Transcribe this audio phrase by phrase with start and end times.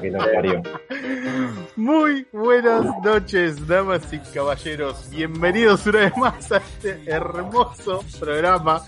[0.00, 0.62] Que nos parió.
[1.76, 5.08] Muy buenas noches, damas y caballeros.
[5.10, 8.82] Bienvenidos una vez más a este hermoso programa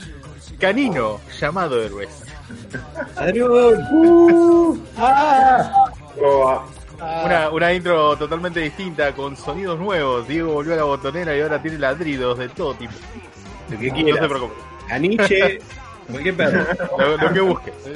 [0.59, 2.23] canino llamado Héroes.
[3.17, 3.51] ¡Adrián!
[6.99, 10.27] Una, una intro totalmente distinta, con sonidos nuevos.
[10.27, 12.95] Diego volvió a la botonera y ahora tiene ladridos de todo tipo.
[13.71, 14.21] Lo que No quieras.
[14.23, 14.55] se preocupe.
[14.89, 15.59] Caniche,
[16.11, 16.67] cualquier perro.
[16.99, 17.75] Lo, lo que busques.
[17.87, 17.95] ¿eh?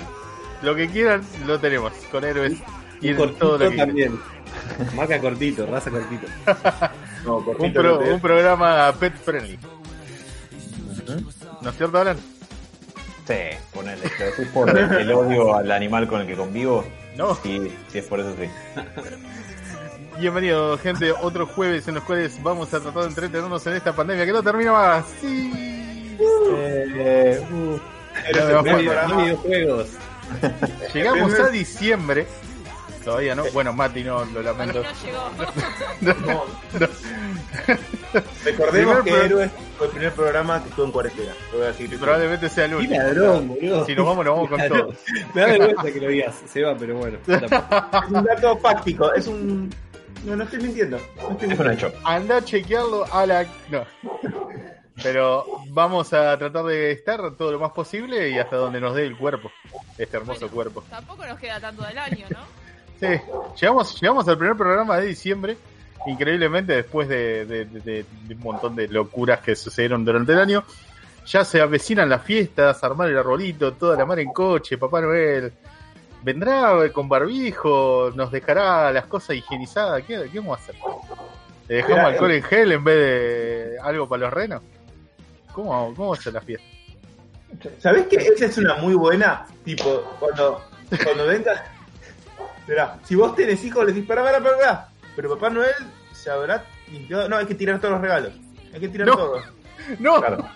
[0.63, 1.93] Lo que quieran, lo tenemos.
[2.11, 2.55] Con Héroes
[3.01, 3.89] y Y cortito todo lo que quieran.
[3.89, 4.21] también.
[4.95, 6.27] Marca cortito, raza cortito.
[7.25, 9.59] No, Un, pro- un programa pet friendly.
[11.63, 12.17] ¿No es cierto, Alan?
[13.27, 13.35] Sí,
[13.73, 14.03] ponele.
[14.19, 16.85] ¿Lo decís por el odio al animal con el que convivo?
[17.17, 17.35] No.
[17.37, 18.49] Sí, sí, es por eso sí.
[20.19, 21.13] Bienvenido, gente.
[21.13, 24.43] Otro jueves en los cuales vamos a tratar de entretenernos en esta pandemia que no
[24.43, 25.05] termina más.
[25.21, 26.17] Sí.
[26.57, 27.79] Eh, uh,
[28.63, 29.89] me videojuegos.
[30.95, 32.27] Llegamos a diciembre.
[33.05, 33.45] Todavía no.
[33.53, 34.83] Bueno, Mati, no, lo lamento.
[36.03, 36.45] No, no.
[38.45, 41.33] Recordemos Primer que Héroes fue el primer programa que estuvo en cuarentena.
[41.53, 41.99] Lo voy a decir.
[41.99, 43.01] Probablemente sea el último.
[43.01, 43.87] ladrón, boludo.
[43.87, 44.81] Si nos vamos, nos vamos con Ladrón.
[44.81, 44.95] todo.
[45.35, 47.19] Me da vergüenza que lo digas, Seba, pero bueno.
[47.27, 49.71] Es un dato fáctico, es un.
[50.25, 50.99] No, no estoy mintiendo.
[51.17, 51.93] No estoy es un hecho.
[52.05, 53.47] Anda a chequearlo a la.
[53.71, 53.85] No.
[55.03, 59.07] Pero vamos a tratar de estar todo lo más posible y hasta donde nos dé
[59.07, 59.51] el cuerpo.
[59.97, 60.85] Este hermoso Bueno, cuerpo.
[60.91, 62.39] Tampoco nos queda tanto del año, ¿no?
[63.01, 63.21] Sí,
[63.61, 65.57] llegamos, llegamos al primer programa de diciembre,
[66.07, 70.65] increíblemente después de, de- de- de un montón de locuras que sucedieron durante el año.
[71.27, 75.53] Ya se avecinan las fiestas, armar el arbolito, toda la mar en coche, Papá Noel.
[76.23, 80.03] Vendrá con barbijo, nos dejará las cosas higienizadas.
[80.03, 80.75] ¿Qué, qué vamos a hacer?
[81.69, 84.61] ¿Le dejamos Mira, alcohol en gel en vez de algo para los renos?
[85.53, 86.67] ¿Cómo, cómo va a ser la fiesta?
[87.79, 89.47] ¿Sabés que esa es una muy buena?
[89.65, 90.63] Tipo, cuando,
[91.03, 91.65] cuando venga.
[92.67, 94.89] Mirá, si vos tenés hijos, les decís, para, para.
[95.17, 95.75] Pero Papá Noel
[96.13, 97.29] se habrá limpiado.
[97.29, 98.33] No, hay que tirar todos los regalos.
[98.73, 99.17] Hay que tirar No.
[99.17, 99.43] todo.
[99.99, 100.49] No, Claro.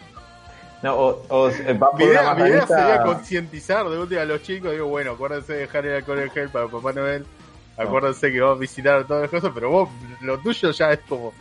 [0.83, 1.51] No, o, o
[1.81, 4.71] va por Mi idea, una mi idea sería concientizar de última a los chicos.
[4.73, 7.25] Digo, bueno, acuérdense de dejar el alcohol en gel para Papá Noel.
[7.77, 9.89] Acuérdense que vamos a visitar todas las cosas, pero vos,
[10.21, 11.33] lo tuyo ya es como.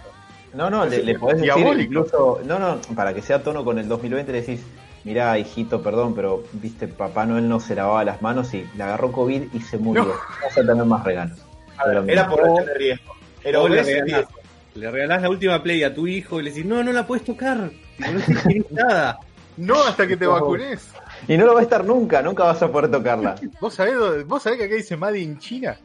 [0.54, 1.82] No, no, le, le podés decir Diabólico.
[1.94, 4.62] incluso, no, no, para que sea tono con el 2020 le decís,
[5.04, 9.12] mirá, hijito, perdón, pero viste, Papá Noel no se lavaba las manos y le agarró
[9.12, 10.06] COVID y se murió.
[10.06, 10.14] No.
[10.44, 11.38] Vas a tener más regalos.
[11.78, 13.14] A ver, Pero era por no tener riesgo.
[13.44, 14.32] Era O le regalás, riesgo.
[14.76, 17.26] le regalás la última play a tu hijo y le decís, no, no la puedes
[17.26, 17.58] tocar.
[17.98, 19.18] No tienes nada.
[19.58, 20.88] No hasta que te vacunes.
[21.28, 23.36] Y no lo va a estar nunca, nunca vas a poder tocarla.
[23.60, 25.78] ¿Vos sabés, ¿Vos sabés que acá dice Made in China?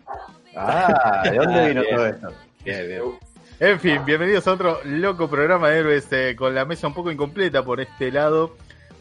[0.57, 1.97] Ah, ¿de dónde vino bien.
[1.97, 2.29] todo esto?
[2.65, 3.03] Bien, bien.
[3.61, 7.11] En fin, bienvenidos a otro loco programa de héroes eh, con la mesa un poco
[7.11, 8.57] incompleta por este lado,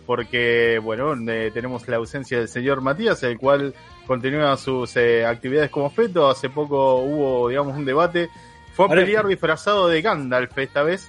[0.07, 3.75] porque, bueno, eh, tenemos la ausencia del señor Matías, el cual
[4.07, 6.27] continúa sus eh, actividades como feto.
[6.27, 8.29] Hace poco hubo, digamos, un debate.
[8.73, 11.07] Fue a pelear disfrazado de Gandalf esta vez,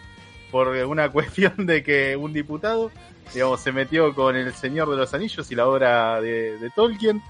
[0.51, 2.91] por una cuestión de que un diputado,
[3.33, 7.23] digamos, se metió con el Señor de los Anillos y la obra de, de Tolkien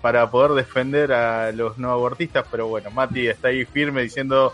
[0.00, 4.52] para poder defender a los no abortistas, pero bueno, Mati está ahí firme diciendo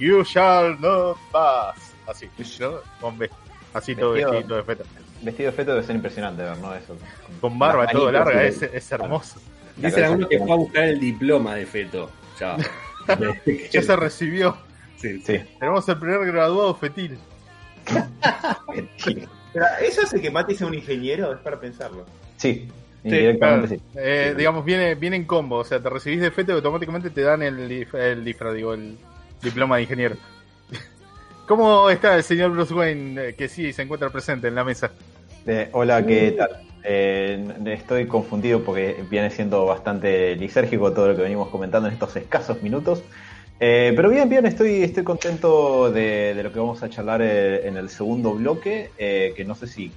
[0.00, 1.92] You shall not pass.
[2.08, 2.28] Así,
[2.58, 2.78] ¿no?
[3.00, 3.30] Con B.
[3.72, 4.84] Así todo Vestido- vestido de feta.
[5.22, 6.74] Vestido de feto debe ser impresionante ver, ¿no?
[6.74, 6.96] Eso.
[7.40, 9.38] Con barba Las todo larga, es, el- es hermoso.
[9.76, 12.10] La Dice cabeza alguno que fue a buscar el diploma de feto.
[12.40, 12.56] Ya.
[13.70, 14.56] Ya se recibió.
[14.96, 15.20] Sí.
[15.22, 15.38] Sí.
[15.58, 17.18] Tenemos el primer graduado fetil.
[19.52, 21.32] Pero, ¿Eso hace que Mati sea un ingeniero?
[21.32, 22.04] Es para pensarlo.
[22.36, 22.68] Sí,
[23.02, 23.66] Sí, claro.
[23.66, 23.80] sí.
[23.96, 24.36] Eh, Sí.
[24.36, 25.56] digamos, viene, viene en combo.
[25.56, 28.74] O sea, te recibís de feto y automáticamente te dan el, dif- el disfraz, digo,
[28.74, 28.98] el
[29.42, 30.16] diploma de ingeniero.
[31.46, 34.90] ¿Cómo está el señor Bruce Wayne, eh, que sí se encuentra presente en la mesa?
[35.46, 36.50] Eh, hola, ¿qué tal?
[36.84, 42.14] Eh, estoy confundido porque viene siendo bastante lisérgico todo lo que venimos comentando en estos
[42.16, 43.02] escasos minutos.
[43.58, 47.66] Eh, pero bien, bien, estoy, estoy contento de, de lo que vamos a charlar eh,
[47.68, 49.92] en el segundo bloque, eh, que no sé si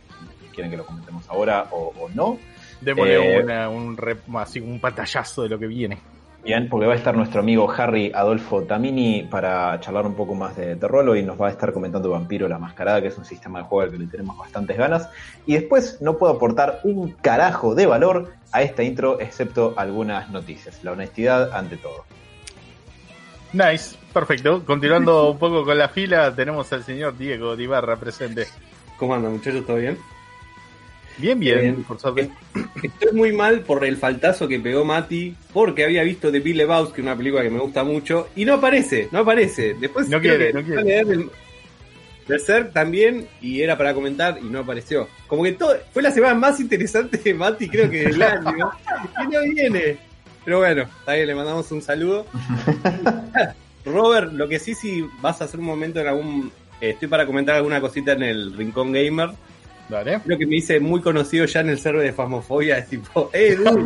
[0.53, 2.37] quieren que lo comentemos ahora o, o no.
[2.81, 5.99] Démosle Eh, una- un, rep- así, un pantallazo de lo que viene.
[6.43, 10.57] Bien, porque va a estar nuestro amigo Harry Adolfo Tamini para charlar un poco más
[10.57, 13.23] de, de rolo y nos va a estar comentando Vampiro la Mascarada, que es un
[13.23, 15.09] sistema de juego al que le tenemos bastantes ganas.
[15.45, 20.83] Y después no puedo aportar un carajo de valor a esta intro, excepto algunas noticias.
[20.83, 22.03] La honestidad ante todo.
[23.53, 24.65] Nice, perfecto.
[24.65, 28.47] Continuando un poco con la fila, tenemos al señor Diego Dibarra presente.
[28.97, 29.65] ¿Cómo andan, muchachos?
[29.65, 29.97] ¿Todo bien?
[31.17, 31.83] Bien, bien, Bien.
[31.83, 32.29] por suerte.
[32.81, 37.01] Estoy muy mal por el faltazo que pegó Mati, porque había visto The Bill Lebowski,
[37.01, 39.75] una película que me gusta mucho, y no aparece, no aparece.
[39.79, 41.03] Después No quiere, no quiere.
[42.27, 45.07] Berserk también, y era para comentar, y no apareció.
[45.27, 48.71] Como que todo, fue la semana más interesante de Mati, creo que del año,
[49.23, 49.97] y no viene.
[50.45, 52.25] Pero bueno, está bien, le mandamos un saludo.
[53.85, 56.51] Robert, lo que sí, si vas a hacer un momento en algún...
[56.81, 59.29] eh, estoy para comentar alguna cosita en el Rincón Gamer.
[59.89, 60.19] Dale.
[60.21, 62.77] Creo que me hice muy conocido ya en el server de Fasmofobia.
[62.77, 63.83] Es tipo, eh, dude.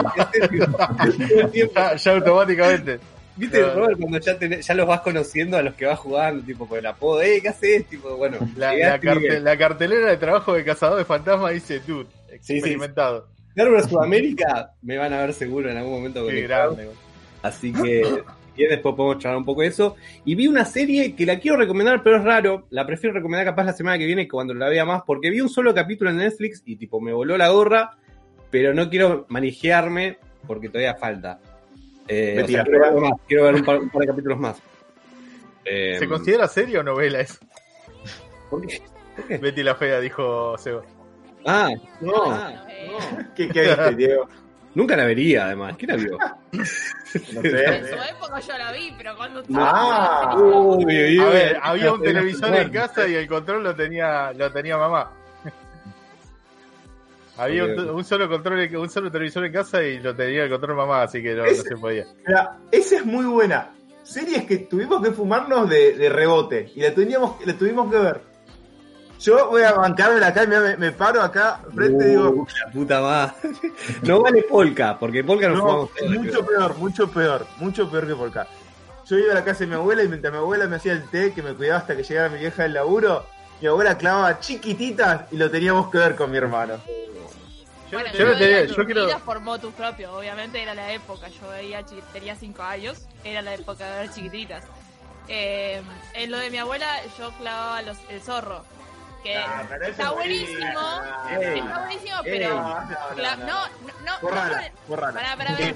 [1.76, 3.00] Ya, ya automáticamente.
[3.36, 3.62] ¿Viste.
[3.72, 6.80] Robert, cuando ya, tenés- ya los vas conociendo a los que vas jugando, tipo, con
[6.80, 7.86] el apodo, eh, ¿qué haces?
[7.86, 12.08] Tipo, bueno, La, este la cartelera de trabajo de Cazador de Fantasmas dice, dude,
[12.42, 12.54] sí.
[12.56, 13.28] experimentado.
[13.54, 16.90] Server Sudamérica me van a ver seguro en algún momento Qué grande.
[17.44, 18.24] Así que
[18.58, 19.96] bien, después podemos charlar un poco de eso.
[20.26, 22.68] Y vi una serie que la quiero recomendar, pero es raro.
[22.72, 25.50] La prefiero recomendar capaz la semana que viene cuando la vea más, porque vi un
[25.50, 27.92] solo capítulo en Netflix y tipo me voló la gorra,
[28.50, 31.40] pero no quiero manejarme porque todavía falta.
[32.08, 34.62] Eh, o sea, quiero, ver más, quiero ver un par, un par de capítulos más.
[35.66, 37.40] Eh, ¿Se considera serie o novela eso?
[39.42, 40.84] Betty la Fea, dijo Seba.
[41.46, 41.70] Ah,
[42.02, 43.34] no, Ah, no.
[43.36, 44.28] ¿Qué, qué viste, Diego?
[44.78, 45.76] Nunca la vería, además.
[45.76, 46.18] ¿Quién la vio?
[47.34, 47.88] No En sé.
[47.90, 50.36] su época yo la vi, pero cuando Ah.
[50.38, 54.52] Uy, uy, A ver, había un televisor en casa y el control lo tenía, lo
[54.52, 55.12] tenía mamá.
[57.38, 61.02] Había un, solo control, un solo televisor en casa y lo tenía el control mamá,
[61.04, 62.06] así que no, se podía.
[62.28, 63.72] Mira, esa es muy buena.
[64.04, 68.22] Series que tuvimos que fumarnos de, de rebote y la, teníamos, la tuvimos que ver.
[69.20, 72.48] Yo voy a bancarme acá y me, me- me paro acá frente y digo, Uh,
[72.66, 73.34] la puta madre.
[74.04, 78.06] No vale Polka, porque Polka no, no, jugamos es mucho peor, mucho peor, mucho peor
[78.08, 78.48] que acá.
[79.06, 81.10] Yo iba a la casa de mi abuela y mientras mi abuela me hacía el
[81.10, 83.26] té, que me cuidaba hasta que llegara mi vieja del laburo,
[83.62, 86.76] mi abuela clavaba chiquititas y lo teníamos que ver con mi hermano.
[87.90, 88.88] Yo, Bueno, yo no yo tenía- veía yo quiero.
[89.02, 91.30] Chiquititas por motus propio, obviamente era la época.
[91.30, 91.84] Yo veía,
[92.14, 94.64] tenía 5 años, era la época de ver chiquititas.
[95.30, 95.82] Eh,
[96.14, 96.88] en lo de mi abuela,
[97.18, 98.64] yo clavaba los, el zorro.
[99.28, 100.80] Que Ah, está es buenísimo,
[101.30, 102.50] está buenísimo, pero.
[102.56, 103.68] No, no,
[104.06, 104.20] no.
[104.22, 105.14] Borrala, no por- borrala.
[105.14, 105.74] Pará, pará, pará.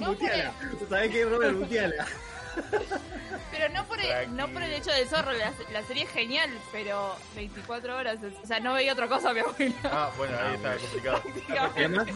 [0.00, 1.52] No por el- ¿Sabés qué, Robert?
[1.56, 2.06] Muteala.
[3.50, 6.50] pero no por, el, no por el hecho del zorro, la, la serie es genial,
[6.72, 9.74] pero 24 horas, o sea, no veía otra cosa mi abuela.
[9.84, 10.76] Ah, bueno, ahí está
[11.22, 11.70] complicado.
[11.74, 12.06] Además,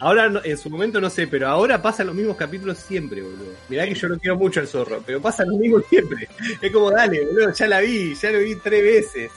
[0.00, 3.52] Ahora, no- en su momento no sé, pero ahora pasan los mismos capítulos siempre, boludo.
[3.68, 6.26] Mirá que yo no quiero mucho el zorro, pero pasan los mismos siempre.
[6.60, 9.30] Es como, dale, boludo, ya la vi, ya lo vi tres veces.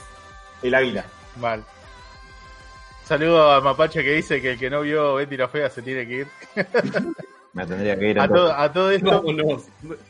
[0.62, 1.04] El águila.
[1.40, 1.64] Mal.
[3.04, 6.06] Saludo a Mapache que dice que el que no vio Betty la Fea se tiene
[6.06, 6.28] que ir.
[7.54, 8.44] Me tendría que ir A entonces.
[8.46, 9.64] todo, a todo esto, Vámonos.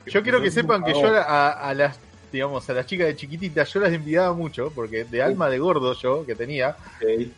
[0.06, 1.98] yo quiero que sepan que yo a, a las,
[2.32, 5.94] digamos, a las chicas de chiquititas, yo las envidiaba mucho, porque de alma de gordo
[5.94, 6.76] yo, que tenía,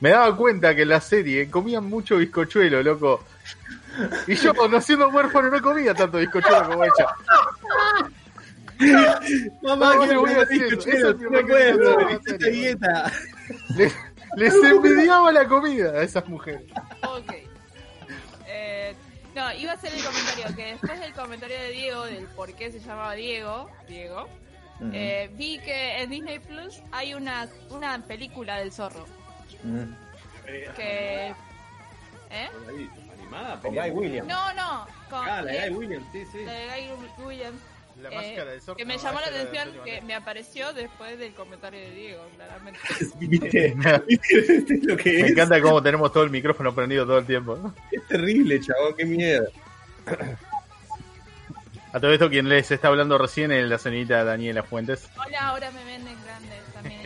[0.01, 3.23] me daba cuenta que en la serie comían mucho bizcochuelo, loco.
[4.27, 7.07] Y yo, no siendo huérfano, no comía tanto bizcochuelo como ella.
[9.63, 13.13] Mamá, No, que le voy a decir eso, no puedo, esta dieta.
[13.77, 13.95] Les,
[14.37, 16.63] les envidiaba la comida a esas mujeres.
[17.07, 17.33] Ok.
[18.47, 18.95] Eh,
[19.35, 22.73] no, iba a hacer el comentario que después del comentario de Diego, del por qué
[22.73, 24.29] se llamaba Diego, Diego,
[24.81, 24.91] Ujú.
[24.93, 29.05] eh, vi que en Disney Plus hay una, una película del zorro.
[29.65, 29.87] Ujú.
[30.77, 31.35] Que.
[32.33, 32.49] ¿Eh?
[33.19, 34.29] Animada, Con Guy Williams.
[34.29, 34.87] No, no.
[35.09, 36.45] Con Ah, la de- Guy Williams, sí, sí.
[36.45, 37.61] la de Guy Williams.
[38.03, 38.77] La eh, máscara del zorro.
[38.77, 42.27] que me no, llamó la de atención que me apareció después del comentario de Diego,
[42.37, 42.81] claramente.
[43.21, 43.75] ¿Viste?
[44.09, 45.31] ¿Viste lo que Me es?
[45.33, 47.73] encanta cómo tenemos todo el micrófono prendido todo el tiempo.
[47.93, 49.47] Es terrible, chabón, qué miedo.
[51.93, 55.09] A todo esto, quien les está hablando recién es la señorita Daniela Fuentes.
[55.19, 57.01] Hola, ahora me venden grande también.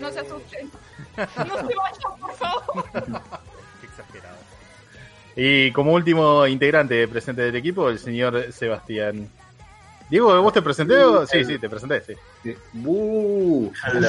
[0.00, 0.70] No se asusten.
[1.16, 1.24] No
[1.68, 2.84] se vayan, por favor.
[3.80, 4.36] Qué exagerado.
[5.34, 9.28] Y como último integrante presente del equipo, el señor Sebastián.
[10.08, 11.26] Diego, ¿vos te presenté o?
[11.26, 12.54] Sí, sí, te presenté, sí.
[12.84, 14.08] Uh, Hello.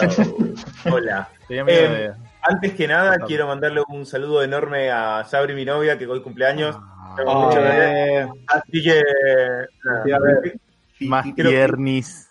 [0.91, 1.29] Hola.
[1.49, 2.11] Eh, de...
[2.41, 6.77] Antes que nada, quiero mandarle un saludo enorme a Sabri, mi novia, que hoy cumpleaños.
[7.15, 8.19] Bebé.
[8.23, 9.01] Eh, Así que,
[9.85, 10.59] nada, Sí, a ver.
[11.07, 12.29] más creo que- tiernis.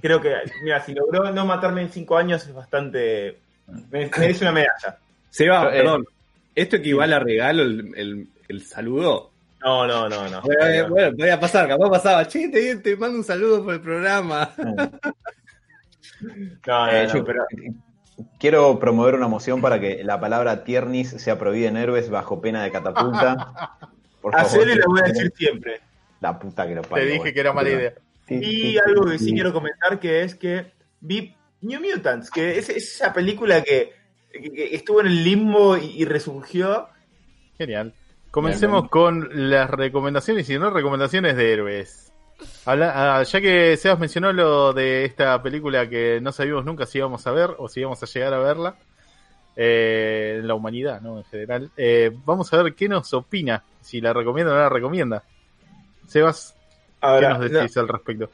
[0.00, 3.38] creo que, mira, si logró no matarme en cinco años es bastante
[3.90, 4.96] Me- Merece una medalla.
[5.30, 6.06] Seba, eh, perdón.
[6.54, 9.32] ¿Esto equivale a regalo el, el, el saludo?
[9.66, 10.40] No, no, no, no.
[10.42, 12.26] Bueno, eh, bueno, podía pasar, capaz pasaba.
[12.28, 14.50] Che, te, te mando un saludo por el programa.
[14.56, 14.76] No,
[16.66, 17.44] no, Eh, yo pero
[18.38, 22.62] quiero promover una moción para que la palabra tiernis sea prohibida en héroes bajo pena
[22.62, 23.76] de catapulta.
[24.22, 24.66] Por favor.
[24.68, 25.80] lo voy a decir siempre.
[26.20, 27.34] La puta que lo Te parió, dije bueno.
[27.34, 27.92] que era mala idea.
[28.26, 29.34] Sí, Y sí, algo que sí sí.
[29.34, 33.92] quiero comentar que es que vi New Mutants, que es, es esa película que,
[34.32, 36.88] que- que estuvo en el limbo y, y resurgió.
[37.58, 37.92] Genial.
[38.36, 42.12] Comencemos con las recomendaciones y no recomendaciones de héroes.
[42.66, 46.98] Habla- ah, ya que Sebas mencionó lo de esta película que no sabíamos nunca si
[46.98, 48.76] íbamos a ver o si íbamos a llegar a verla,
[49.56, 51.16] eh, en la humanidad, ¿no?
[51.16, 51.70] En general.
[51.78, 55.22] Eh, vamos a ver qué nos opina, si la recomienda o no la recomienda.
[56.06, 56.54] Sebas,
[57.00, 58.28] ¿qué Ahora, nos no, decís al respecto?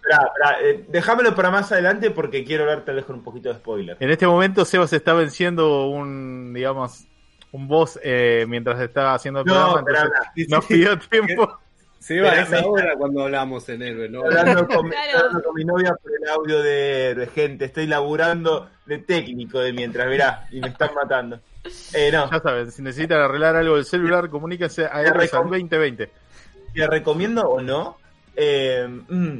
[0.64, 3.96] eh, déjamelo para más adelante porque quiero hablar tal vez con un poquito de spoiler.
[4.00, 7.06] En este momento Sebas está venciendo un, digamos,
[7.52, 11.58] un boss eh, mientras está haciendo el No, programa, entonces nos pidió tiempo.
[11.98, 14.22] Seba, Pero es me- ahora cuando hablamos en héroe, ¿no?
[14.24, 15.18] Hablando con, Claro.
[15.18, 17.66] hablando con mi novia por el audio de héroe, gente.
[17.66, 21.38] Estoy laburando de técnico de mientras, verá, y me están matando.
[21.94, 26.10] Eh, no, Ya saben, si necesitan arreglar algo del celular, comuníquense a recom- 2020.
[26.74, 27.98] ¿te recomiendo o no?
[28.34, 29.38] Eh, mm,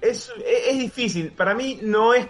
[0.00, 1.32] es, es, es difícil.
[1.32, 2.26] Para mí no es.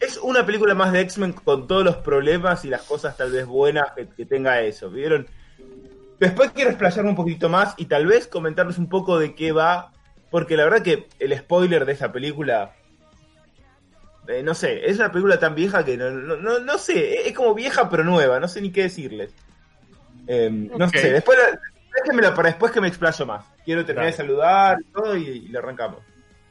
[0.00, 3.46] Es una película más de X-Men con todos los problemas y las cosas tal vez
[3.46, 4.90] buenas que, que tenga eso.
[4.90, 5.26] ¿Vieron?
[6.20, 9.92] Después quiero explayarme un poquito más y tal vez comentarles un poco de qué va.
[10.30, 12.72] Porque la verdad que el spoiler de esa película.
[14.28, 17.34] eh, no sé, es una película tan vieja que no, no, no, no sé, es
[17.34, 19.32] como vieja pero nueva, no sé ni qué decirles.
[20.26, 20.94] Eh, no Ok.
[20.96, 21.58] sé, después la-
[22.02, 23.44] déjenmela para después que me explayo más.
[23.64, 24.10] Quiero terminar Dale.
[24.12, 26.00] de saludar y todo y, y le arrancamos.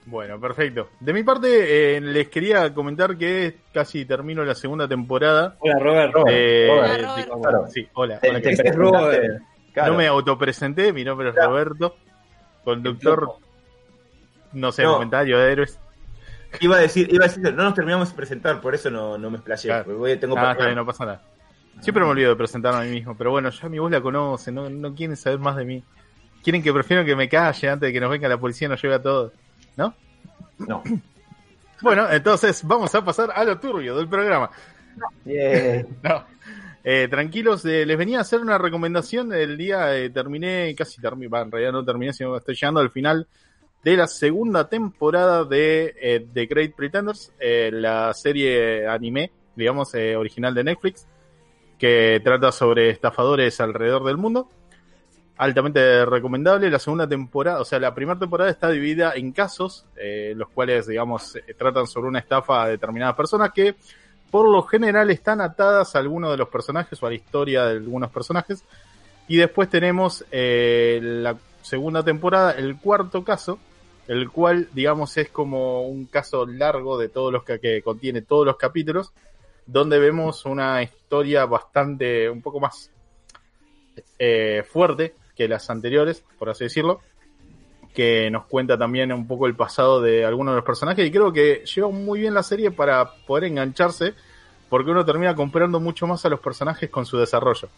[0.10, 0.90] Bueno, perfecto.
[1.02, 5.56] De mi parte, eh, les quería comentar que casi termino la segunda temporada.
[5.60, 6.14] Hola, Robert.
[6.30, 7.42] Eh, Robert, Robert.
[7.42, 7.68] Claro.
[7.68, 8.20] sí, hola.
[8.24, 8.40] Hola,
[8.74, 9.42] Robert.
[9.74, 9.92] claro.
[9.92, 11.50] No me autopresenté, mi nombre es Claro.
[11.52, 11.98] Roberto,
[12.64, 13.34] conductor,
[14.54, 14.94] no sé, No.
[14.94, 15.78] comentario de héroes.
[16.62, 19.30] Iba a decir, iba a decir, no nos terminamos de presentar, por eso no, no
[19.30, 19.68] me explayé.
[19.68, 19.84] Claro.
[19.84, 21.22] porque voy- tengo Ah, bien, no pasa nada.
[21.82, 24.56] Siempre me olvido de presentarme a mí mismo, pero bueno, ya mi voz la conocen,
[24.56, 25.84] no, no quieren saber más de mí.
[26.44, 28.82] Quieren que prefiero que me calle antes de que nos venga la policía y nos
[28.82, 29.34] lleve a todos.
[29.78, 29.94] ¿No?
[30.60, 30.84] No.
[31.80, 34.50] Bueno, entonces vamos a pasar a lo turbio del programa.
[35.26, 35.86] Yeah.
[36.04, 36.24] No.
[36.84, 39.32] Eh, tranquilos, eh, les venía a hacer una recomendación.
[39.32, 42.90] El día eh, terminé, casi terminé, en realidad no terminé, sino que estoy llegando al
[42.90, 43.28] final
[43.84, 50.16] de la segunda temporada de eh, The Great Pretenders, eh, la serie anime, digamos, eh,
[50.18, 51.08] original de Netflix,
[51.78, 54.50] que trata sobre estafadores alrededor del mundo.
[55.38, 56.70] Altamente recomendable.
[56.70, 60.88] La segunda temporada, o sea, la primera temporada está dividida en casos, eh, los cuales,
[60.88, 63.76] digamos, eh, tratan sobre una estafa a determinadas personas que
[64.32, 67.74] por lo general están atadas a alguno de los personajes o a la historia de
[67.74, 68.64] algunos personajes.
[69.28, 73.60] Y después tenemos eh, la segunda temporada, el cuarto caso,
[74.08, 78.46] el cual, digamos, es como un caso largo de todos los que, que contiene todos
[78.46, 79.12] los capítulos,
[79.68, 82.90] donde vemos una historia bastante, un poco más
[84.72, 87.02] fuerte que las anteriores, por así decirlo,
[87.94, 91.34] que nos cuenta también un poco el pasado de algunos de los personajes y creo
[91.34, 94.14] que lleva muy bien la serie para poder engancharse
[94.70, 97.70] porque uno termina comprando mucho más a los personajes con su desarrollo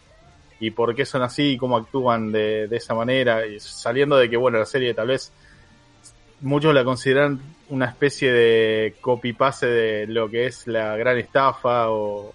[0.58, 4.36] y por qué son así y cómo actúan de, esa manera y saliendo de que
[4.36, 5.32] bueno la serie tal vez
[6.42, 7.40] muchos la consideran
[7.70, 12.34] una especie de copy-paste de lo que es la gran estafa o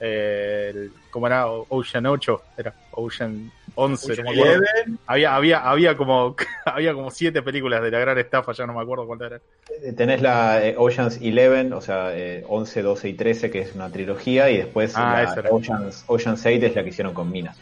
[0.00, 1.46] eh, ¿cómo era?
[1.48, 4.52] Ocean 8 era Ocean 11 no me acuerdo.
[4.54, 8.74] Eleven, Había, había, había como había como siete películas de la gran estafa, ya no
[8.74, 9.40] me acuerdo cuántas eran.
[9.82, 13.74] Eh, Tenés la eh, Ocean's 11, o sea, eh, 11, 12 y 13, que es
[13.74, 15.50] una trilogía, y después Ah, la era.
[15.50, 17.58] Ocean's, Ocean's 8 es la que hicieron con Minas.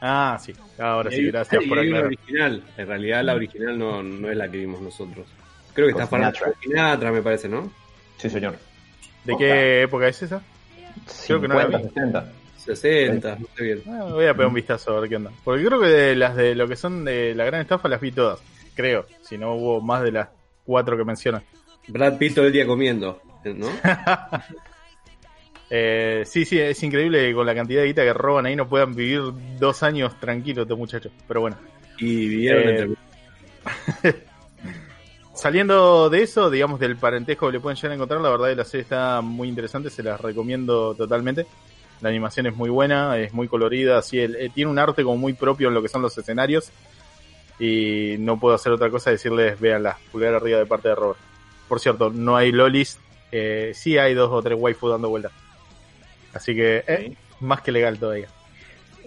[0.00, 2.04] Ah, sí, ahora sí, gracias y por aclarar.
[2.06, 2.62] original.
[2.76, 5.26] En realidad la original no, no es la que vimos nosotros.
[5.72, 7.10] Creo que Con está para Sinatra.
[7.12, 7.70] Me parece, ¿no?
[8.18, 8.56] Sí, señor.
[9.24, 10.42] ¿De qué época es esa?
[11.26, 11.94] Creo que no la 50, vi.
[11.94, 12.32] 60.
[12.66, 13.82] 60, no sé bien.
[13.88, 15.30] Ah, voy a pegar un vistazo a ver qué onda.
[15.44, 18.12] Porque creo que de las de lo que son de la gran estafa las vi
[18.12, 18.40] todas.
[18.74, 20.28] Creo, si no hubo más de las
[20.64, 21.42] cuatro que mencionan.
[21.88, 23.68] Brad Pitt todo el día comiendo, ¿no?
[25.68, 28.68] Eh, sí, sí, es increíble que con la cantidad de guita que roban ahí no
[28.68, 29.20] puedan vivir
[29.58, 31.10] dos años tranquilos estos muchachos.
[31.26, 31.56] Pero bueno.
[31.98, 32.96] Y vivieron Eh,
[34.02, 34.16] entre...
[35.34, 38.54] Saliendo de eso, digamos, del parentesco que le pueden llegar a encontrar, la verdad que
[38.54, 41.46] la serie está muy interesante, se las recomiendo totalmente.
[42.00, 45.16] La animación es muy buena, es muy colorida, así el- eh, tiene un arte como
[45.16, 46.70] muy propio en lo que son los escenarios.
[47.58, 51.18] Y no puedo hacer otra cosa que decirles, véanla, pulgar arriba de parte de Robert.
[51.68, 52.98] Por cierto, no hay lolis,
[53.32, 55.32] eh, sí hay dos o tres waifu dando vueltas.
[56.34, 58.28] Así que, eh, más que legal todavía.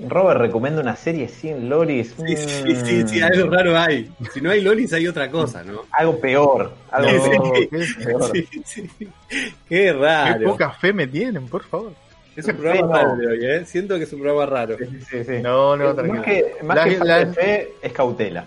[0.07, 2.15] Robert recomienda una serie sin lolis.
[2.25, 4.09] Sí, sí, sí, sí, algo raro hay.
[4.33, 5.83] Si no hay lolis hay otra cosa, ¿no?
[5.91, 6.73] Algo peor.
[6.89, 8.31] Algo Sí, qué, peor.
[8.31, 8.89] Sí, sí.
[9.29, 10.51] Qué qué raro.
[10.51, 11.93] poca fe me tienen, por favor.
[12.35, 13.15] Es un programa Sí, raro no.
[13.21, 13.65] de hoy, ¿eh?
[13.65, 14.77] Siento que es un programa raro.
[14.77, 15.41] Sí, sí, sí.
[15.41, 16.23] No, no, más tranquilo.
[16.23, 18.45] que, más La- que la- de fe, es cautela.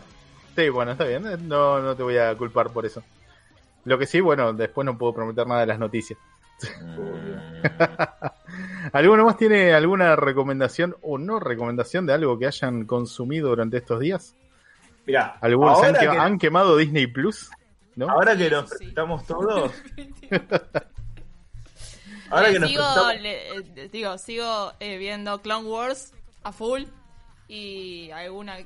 [0.56, 1.26] Sí, bueno, está bien.
[1.26, 3.02] eh, No, no te voy a culpar por eso.
[3.84, 6.18] Lo que sí, bueno, después no puedo prometer nada de las noticias.
[8.92, 13.98] ¿Alguno más tiene alguna recomendación o no recomendación de algo que hayan consumido durante estos
[14.00, 14.34] días?
[15.06, 17.50] Mirá, ¿Algunos han, ahora que- que, han quemado Disney Plus?
[17.96, 18.08] ¿No?
[18.08, 18.76] ahora que nos Sí.
[18.78, 19.72] presentamos todos,
[22.36, 22.84] ahora que nos sigo,
[23.20, 26.12] le- eh, digo, sigo eh, viendo Clone Wars
[26.42, 26.82] a full
[27.48, 28.58] y alguna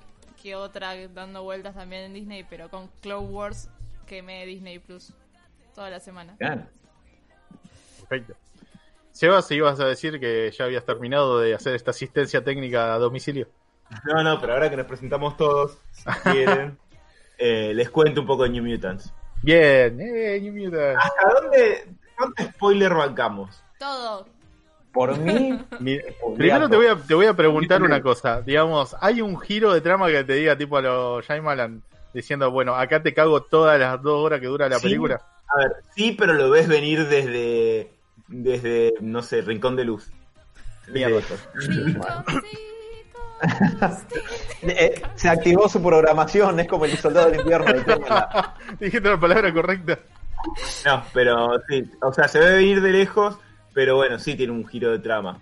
[0.42, 3.68] que otra dando vueltas también en Disney, pero con Clone Wars
[4.06, 5.12] quemé Disney Plus
[5.74, 6.36] toda la semana.
[6.38, 6.68] Bien.
[8.08, 8.34] Perfecto.
[9.12, 13.48] Sebas, ibas a decir que ya habías terminado de hacer esta asistencia técnica a domicilio.
[14.04, 16.78] no, no, pero ahora que nos presentamos todos, si quieren,
[17.38, 19.12] eh, les cuento un poco de New Mutants.
[19.42, 21.02] Bien, eh, New Mutants.
[21.02, 23.62] ¿Hasta dónde, cuánto spoiler bancamos?
[23.78, 24.26] Todo.
[24.92, 26.00] Por mí, Mi-
[26.36, 28.40] Primero te voy, a, te voy a preguntar una cosa.
[28.40, 31.82] Digamos, ¿hay un giro de trama que te diga tipo a los Shyamalan
[32.14, 34.84] diciendo, bueno, acá te cago todas las dos horas que dura la Sí.
[34.84, 35.20] película?
[35.54, 37.90] A ver, sí, pero lo ves venir desde,
[38.28, 40.10] desde, no sé, Rincón de Luz.
[40.88, 41.20] Mierda.
[44.62, 47.66] eh, se activó su programación, es como el soldado del invierno.
[48.80, 49.98] Dijiste la palabra correcta.
[50.84, 53.36] No, pero sí, o sea, se ve venir de lejos,
[53.74, 55.40] pero bueno, sí tiene un giro de trama.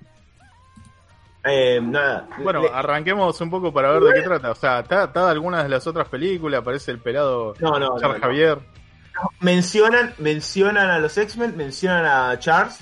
[1.44, 2.26] Eh, nada.
[2.38, 4.50] Bueno, le- arranquemos un poco para ver de qué trata.
[4.52, 6.60] O sea, ¿está, está de algunas de las otras películas?
[6.60, 8.24] Aparece el pelado no, no, Charles no.
[8.26, 8.58] Javier.
[9.40, 12.78] mencionan, mencionan a los X-Men, mencionan a Charles,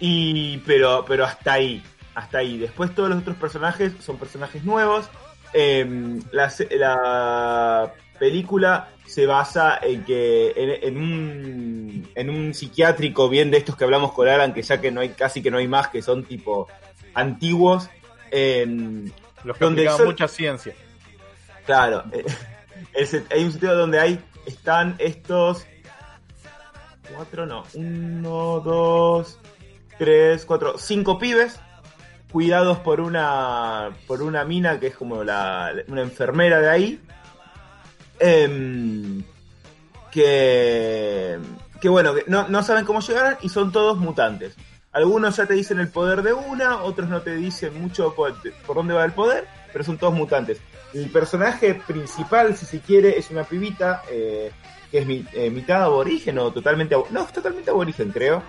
[0.00, 1.82] y pero, pero hasta ahí,
[2.14, 2.58] hasta ahí.
[2.58, 5.08] Después todos los otros personajes son personajes nuevos.
[5.52, 13.50] Eh, la, la película se basa en que en, en un en un psiquiátrico bien
[13.50, 15.68] de estos que hablamos con Alan que ya que no hay casi que no hay
[15.68, 16.68] más que son tipo
[17.14, 17.88] antiguos
[18.30, 18.64] eh,
[19.44, 20.74] Los que Donde son- mucha ciencia.
[21.66, 22.24] Claro, eh,
[22.94, 25.66] el hay un sitio donde hay están estos
[27.14, 29.38] cuatro no, uno, dos,
[29.98, 31.60] tres, cuatro, cinco pibes
[32.32, 37.00] cuidados por una por una mina que es como la una enfermera de ahí
[38.20, 39.22] em,
[40.10, 41.38] que
[41.80, 44.54] que bueno que no, no saben cómo llegaron y son todos mutantes.
[44.92, 48.32] Algunos ya te dicen el poder de una otros no te dicen mucho por,
[48.74, 50.58] dónde va el poder pero son todos mutantes.
[50.94, 54.52] El personaje principal si se quiere es una pibita eh,
[54.90, 58.42] que es mi- eh, mitad aborigen o totalmente no es totalmente aborigen creo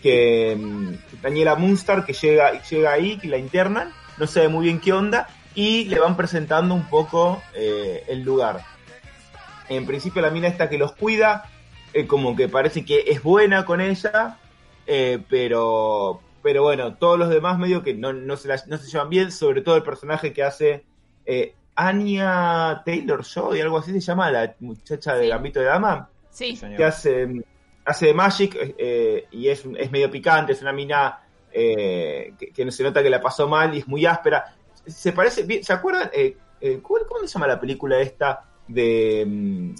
[0.00, 4.78] que mm, Daniela Munster que llega llega ahí que la internan no sabe muy bien
[4.80, 5.26] qué onda
[5.56, 8.64] y le van presentando un poco eh, el lugar
[9.68, 11.44] en principio la mina esta que los cuida
[11.92, 14.38] eh, como que parece que es buena con ella
[14.86, 18.90] eh, pero pero bueno todos los demás medio que no, no, se la- no se
[18.90, 20.84] llevan bien sobre todo el personaje que hace
[21.26, 25.28] eh, Anya Taylor Joy algo así se llama la muchacha de.
[25.28, 26.76] Gambito de Dama Sí, Señor.
[26.76, 27.26] que hace,
[27.84, 31.20] hace de Magic eh, y es, es medio picante, es una mina
[31.52, 34.54] eh, que, que se nota que la pasó mal y es muy áspera.
[34.86, 36.10] Se parece, bien- ¿se acuerdan?
[36.12, 39.24] Eh, eh, ¿cómo, cómo se llama la película esta de...
[39.26, 39.74] mm,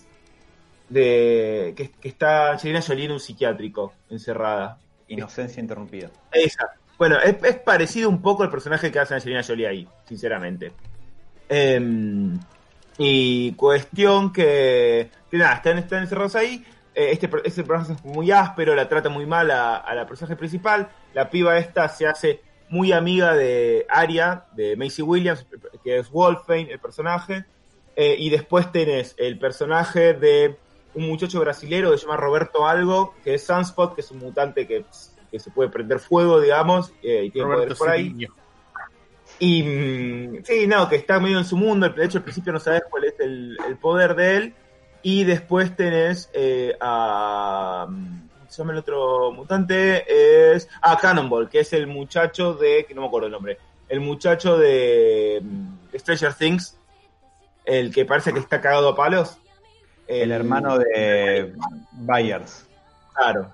[0.88, 4.78] de que, que está Angelina Jolie en un psiquiátrico, encerrada?
[5.08, 6.10] Inocencia interrumpida.
[6.32, 6.72] Esa.
[6.98, 10.72] Bueno, es, es parecido un poco al personaje que hace Angelina Jolie ahí, sinceramente.
[11.48, 12.38] Em,
[12.98, 16.64] y cuestión que, que nada, están, están encerrados ahí.
[16.94, 20.36] Eh, este, este personaje es muy áspero, la trata muy mal a, a la personaje
[20.36, 20.88] principal.
[21.14, 25.46] La piba esta se hace muy amiga de Aria, de Macy Williams,
[25.84, 27.44] que es Wolfane, el personaje.
[28.00, 30.56] Eh, y después tenés el personaje de
[30.94, 34.68] un muchacho brasilero que se llama Roberto Algo, que es Sunspot, que es un mutante
[34.68, 34.84] que,
[35.32, 38.28] que se puede prender fuego, digamos, eh, y tiene poderes por ahí.
[39.40, 41.88] Y mm, sí, no, que está medio en su mundo.
[41.88, 44.54] De hecho, al principio no sabes cuál es el, el poder de él.
[45.02, 47.84] Y después tenés eh, a.
[47.88, 50.52] mm, ¿Cómo se llama el otro mutante?
[50.54, 50.68] Es.
[50.82, 52.84] A Cannonball, que es el muchacho de.
[52.86, 53.58] que no me acuerdo el nombre.
[53.88, 55.40] El muchacho de.
[55.42, 56.77] mm, de Stranger Things.
[57.68, 59.38] El que parece que está cagado a palos.
[60.06, 61.52] El hermano de
[61.92, 62.66] Byers.
[63.12, 63.52] Claro.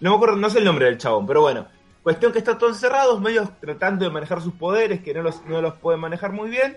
[0.00, 1.68] No me acuerdo, no sé el nombre del chabón, pero bueno.
[2.02, 5.62] Cuestión que están todos encerrados, medios tratando de manejar sus poderes, que no los, no
[5.62, 6.76] los pueden manejar muy bien.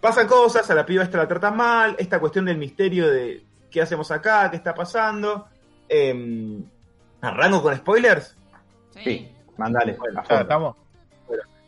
[0.00, 3.82] Pasan cosas, a la piba esta la tratan mal, esta cuestión del misterio de qué
[3.82, 5.48] hacemos acá, qué está pasando.
[5.86, 6.62] Eh,
[7.20, 8.34] ¿Arranco con spoilers?
[8.94, 9.02] sí.
[9.04, 9.32] Sí.
[9.58, 9.92] Mandale.
[9.98, 10.76] Bueno, estamos.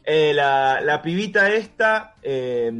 [0.04, 2.72] Eh, la, la pibita esta eh,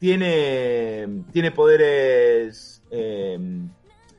[0.00, 2.82] tiene, tiene poderes.
[2.90, 3.38] eh,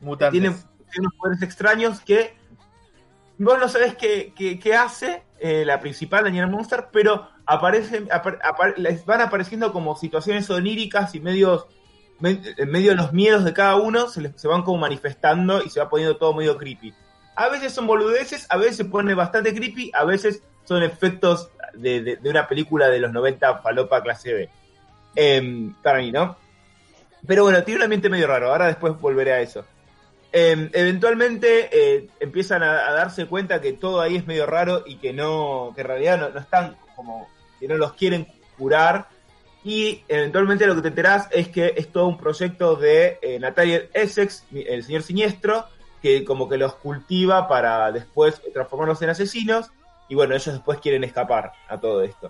[0.00, 0.40] Mutantes.
[0.40, 0.54] tiene,
[0.90, 2.34] tiene unos poderes extraños que
[3.38, 8.78] vos no sabés qué, qué- qué hace la principal, Daniela Monster, pero aparecen, apar- apar-
[8.78, 11.66] les van apareciendo como situaciones oníricas y medios
[12.20, 15.62] me- en medio de los miedos de cada uno se, les- se van como manifestando
[15.62, 16.94] y se va poniendo todo medio creepy.
[17.36, 22.16] A veces son boludeces, a veces se pone bastante creepy, a veces son efectos de,
[22.20, 24.48] de- una película de los 90 falopa clase B.
[25.16, 26.36] Em, para mí, ¿no?
[27.26, 29.64] Pero bueno, tiene un ambiente medio raro, ahora después volveré a eso.
[30.32, 34.96] Em, eventualmente eh, empiezan a, a darse cuenta que todo ahí es medio raro y
[34.96, 37.28] que no, que en realidad no, no están como,
[37.60, 38.26] que no los quieren
[38.58, 39.06] curar.
[39.62, 43.84] Y eventualmente lo que te enterás es que es todo un proyecto de eh, Natalia
[43.94, 45.64] Essex, el señor siniestro,
[46.02, 49.70] que como que los cultiva para después transformarlos en asesinos.
[50.08, 52.28] Y bueno, ellos después quieren escapar a todo esto.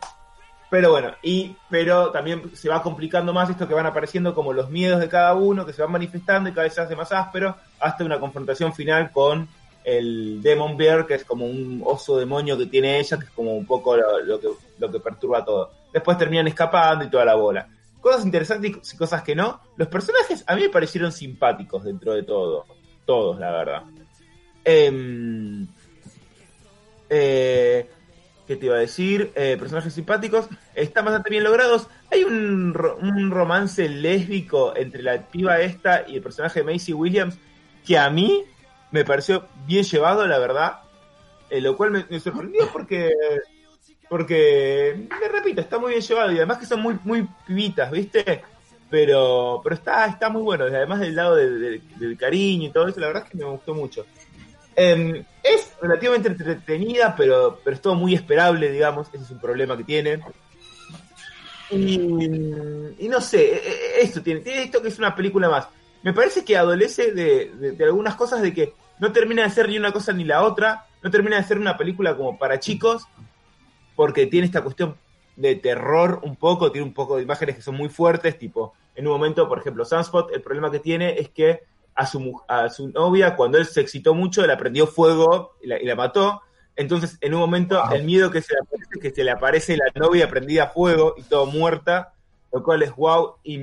[0.71, 4.71] Pero bueno, y pero también se va complicando más esto que van apareciendo como los
[4.71, 7.57] miedos de cada uno, que se van manifestando y cada vez se hace más áspero,
[7.79, 9.49] hasta una confrontación final con
[9.85, 13.55] el Demon Bear, que es como un oso demonio que tiene ella, que es como
[13.55, 15.71] un poco lo, que, lo que perturba todo.
[15.93, 17.69] Después terminan escapando y toda la bola.
[18.01, 19.61] Cosas interesantes y cosas que no.
[19.77, 22.67] Los personajes a mí me parecieron simpáticos dentro de todo.
[23.05, 23.83] Todos, la verdad.
[24.65, 25.67] Em,
[27.15, 27.91] eh,
[28.47, 29.33] ¿Qué te iba a decir?
[29.37, 30.49] Eh, personajes simpáticos.
[30.75, 31.89] Están bastante bien logrados.
[32.11, 36.93] Hay un, ro- un romance lésbico entre la piba esta y el personaje de Macy
[36.93, 37.39] Williams
[37.87, 38.45] que a mí
[38.91, 40.81] me pareció bien llevado, la verdad.
[41.49, 43.11] Eh, lo cual me, sorprendió porque,
[44.09, 48.43] porque, repito, está muy bien llevado y además que son muy, muy pibitas, ¿viste?
[48.91, 50.65] Pero, pero está, está muy bueno.
[50.65, 53.45] Además del lado de- de- del cariño y todo eso, la verdad es que me
[53.45, 54.05] gustó mucho.
[54.77, 59.09] Eh, es relativamente entretenida, pero, pero es todo muy esperable, digamos.
[59.13, 60.21] Ese es un problema que tiene.
[61.71, 65.69] Y, no sé, eh, eh, esto tiene, tiene esto que es una película más.
[66.03, 69.69] Me parece que adolece de, de- de algunas cosas de que no termina de ser
[69.69, 70.87] ni una cosa ni la otra.
[71.03, 73.05] No termina de ser una película como para chicos,
[73.97, 74.97] porque tiene esta cuestión
[75.37, 79.07] de terror un poco, tiene un poco de imágenes que son muy fuertes, tipo, en
[79.07, 82.89] un momento, por ejemplo, Sunspot, el problema que tiene es que a su, a su
[82.89, 86.43] novia, cuando él se excitó mucho, le prendió fuego y la, y la mató.
[86.77, 89.77] Entonces, en un momento, el miedo que se le aparece es que se le aparece
[89.77, 92.15] la novia prendida a fuego y todo muerta,
[92.53, 93.37] lo cual es wow.
[93.45, 93.59] Y,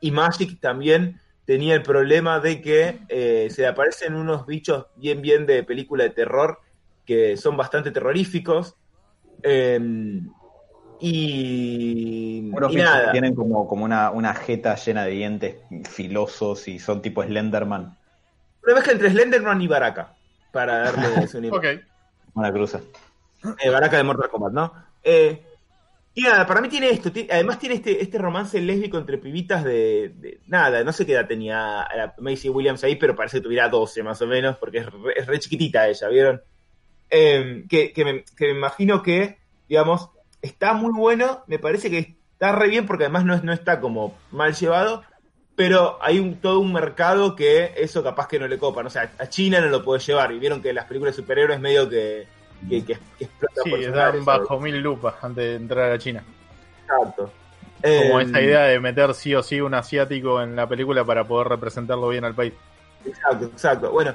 [0.00, 5.22] y Magic también tenía el problema de que eh, se le aparecen unos bichos bien,
[5.22, 6.60] bien de película de terror
[7.06, 8.76] que son bastante terroríficos.
[9.42, 9.80] Eh,
[11.00, 13.12] y, Unos y nada.
[13.12, 15.56] tienen como, como una, una jeta llena de dientes
[15.90, 17.96] filosos y son tipo Slenderman.
[18.64, 20.14] Una mezcla entre Slenderman y Baraka,
[20.52, 21.58] para darle su nivel.
[21.58, 21.66] Ok.
[22.34, 22.80] Una cruza.
[23.62, 24.72] Eh, Baraka de Mortal Kombat, ¿no?
[25.02, 25.42] Eh,
[26.14, 27.12] y nada, para mí tiene esto.
[27.30, 31.28] además tiene este, este romance lésbico entre pibitas de, de- Nada, no sé qué edad
[31.28, 34.86] tenía la Macy Williams ahí, pero parece que tuviera 12 más o menos, porque es
[34.86, 36.42] re, es re chiquitita ella, ¿vieron?
[37.10, 40.10] Eh, que, que me, que me imagino que, digamos,
[40.42, 41.44] está muy bueno.
[41.46, 45.02] Me parece que está re bien, porque además no, es- no está como mal llevado.
[45.56, 48.86] Pero hay un, todo un mercado que eso capaz que no le copan.
[48.86, 50.32] O sea, a China no lo puede llevar.
[50.32, 52.28] Y vieron que las películas de superhéroes medio que,
[52.68, 56.24] que, que, que explotan Sí, están bajo mil lupas antes de entrar a China.
[56.86, 57.34] Exacto.
[57.94, 61.26] Como Eh, esa idea de meter sí o sí un asiático en la película para
[61.26, 62.54] poder representarlo bien al país.
[63.04, 63.90] Exacto, exacto.
[63.92, 64.14] Bueno,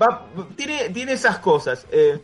[0.00, 1.86] va, tiene, tiene esas cosas.
[1.90, 2.20] Eh,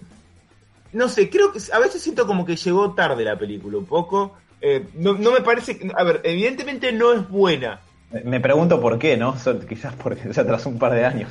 [0.92, 4.36] no sé, creo que a veces siento como que llegó tarde la película un poco.
[4.60, 5.78] Eh, no, no me parece.
[5.78, 7.80] que- A ver, evidentemente no es buena.
[8.24, 9.38] Me- pregunto por qué, ¿no?
[9.38, 11.30] So- Quizás porque se atrasó un par de años.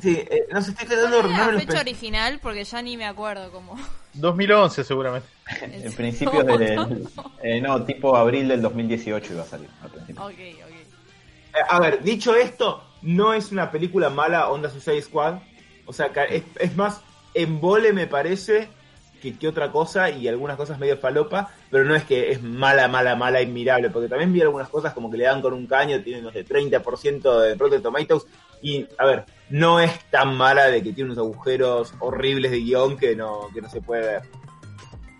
[0.00, 2.38] Sí, eh, no sé, estoy tratando de ¿Cuál era ordenarme la fecha original?
[2.40, 3.76] Porque ya ni me acuerdo cómo.
[4.14, 5.28] 2011 seguramente.
[5.62, 7.08] En principio del.
[7.42, 9.68] eh, no, tipo abril del 2018 iba a salir.
[9.82, 10.22] Al principio.
[10.22, 10.70] Ok, ok.
[10.70, 15.40] Eh, A ver, dicho esto, no es una película mala Onda Suicide Squad.
[15.86, 16.06] O sea,
[16.60, 17.00] es más
[17.34, 18.68] embole me parece
[19.20, 22.88] que, que otra cosa y algunas cosas medio falopa, pero no es que es mala,
[22.88, 26.02] mala, mala, inmirable, porque también vi algunas cosas como que le dan con un caño,
[26.02, 28.26] tienen, no sé, 30% de Rotten Tomatoes
[28.62, 32.96] y, a ver, no es tan mala de que tiene unos agujeros horribles de guion
[32.96, 34.22] que no, que no se puede ver.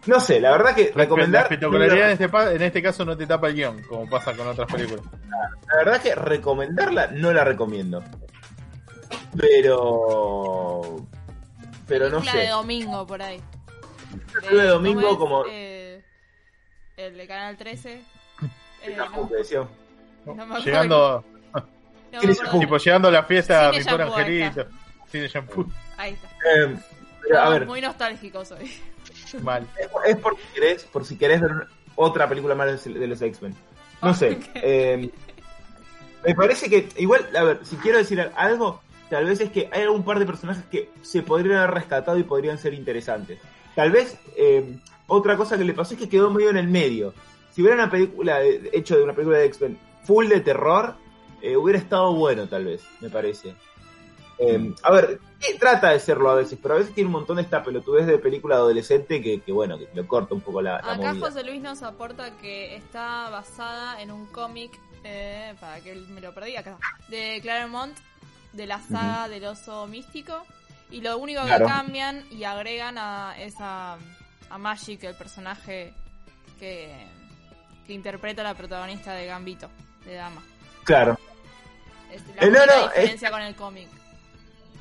[0.06, 1.42] No sé, la verdad que La recomendar...
[1.42, 4.70] espectacularidad en este, en este caso no te tapa el guion, como pasa con otras
[4.72, 5.04] películas.
[5.68, 8.02] La verdad que recomendarla no la recomiendo.
[9.38, 11.06] Pero.
[11.90, 12.52] Pero no Película de sé.
[12.52, 13.42] domingo por ahí.
[14.50, 15.18] De domingo ¿cómo es?
[15.18, 16.02] como- Eh,
[16.96, 18.00] el de Canal 13.
[18.82, 19.68] Eh, Shampoo, no, que decía.
[20.24, 20.58] no.
[20.60, 21.24] Llegando,
[22.12, 22.20] No
[22.60, 24.66] tipo, llegando a la fiesta, mi pobre angelito.
[25.10, 25.66] Cine shampoo.
[25.98, 26.28] Ahí está.
[26.48, 26.76] Eh,
[27.20, 28.72] Pero, a ver, muy nostálgico soy.
[29.42, 29.66] Mal.
[29.78, 31.50] es, es por si querés, por si querés ver
[31.96, 33.54] otra película más de, los X-Men.
[34.00, 34.30] No sé.
[34.40, 34.44] Ok.
[34.54, 35.10] eh,
[36.24, 39.82] me parece que, igual, a ver, si quiero decir algo, tal vez es que hay
[39.82, 43.38] algún par de personajes que se podrían haber rescatado y podrían ser interesantes.
[43.74, 47.12] Tal vez eh, otra cosa que le pasó es que quedó medio en el medio.
[47.52, 50.94] Si hubiera una película de- hecho de una película de X-Men full de terror,
[51.42, 53.54] eh, hubiera estado bueno, tal vez, me parece.
[54.38, 55.20] Eh, a ver,
[55.58, 58.16] trata de serlo a veces, pero a veces tiene un montón de esta pelotudez de
[58.18, 61.26] película adolescente que, que, bueno, que le corta un poco la, la Acá movida.
[61.26, 66.32] José Luis nos aporta que está basada en un cómic, eh, para que me lo
[66.32, 67.94] perdí acá, de Claremont,
[68.52, 70.44] de la saga del oso místico.
[70.90, 71.66] Y lo único Claro.
[71.66, 73.96] que cambian y agregan a esa
[74.52, 75.94] a Magic, el personaje
[76.58, 76.92] que,
[77.86, 79.70] que interpreta a la protagonista de Gambito,
[80.04, 80.42] de Dama.
[80.84, 81.16] Claro.
[82.12, 83.88] Es la Eh, no, única no, diferencia con el cómic.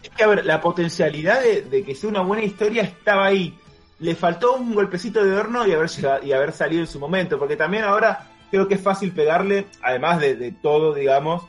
[0.01, 3.55] Es que, a ver, la potencialidad de, de que sea una buena historia estaba ahí.
[3.99, 7.37] Le faltó un golpecito de horno y haber, llegado- y haber salido en su momento,
[7.37, 11.43] porque también ahora creo que es fácil pegarle, además de, de todo, digamos,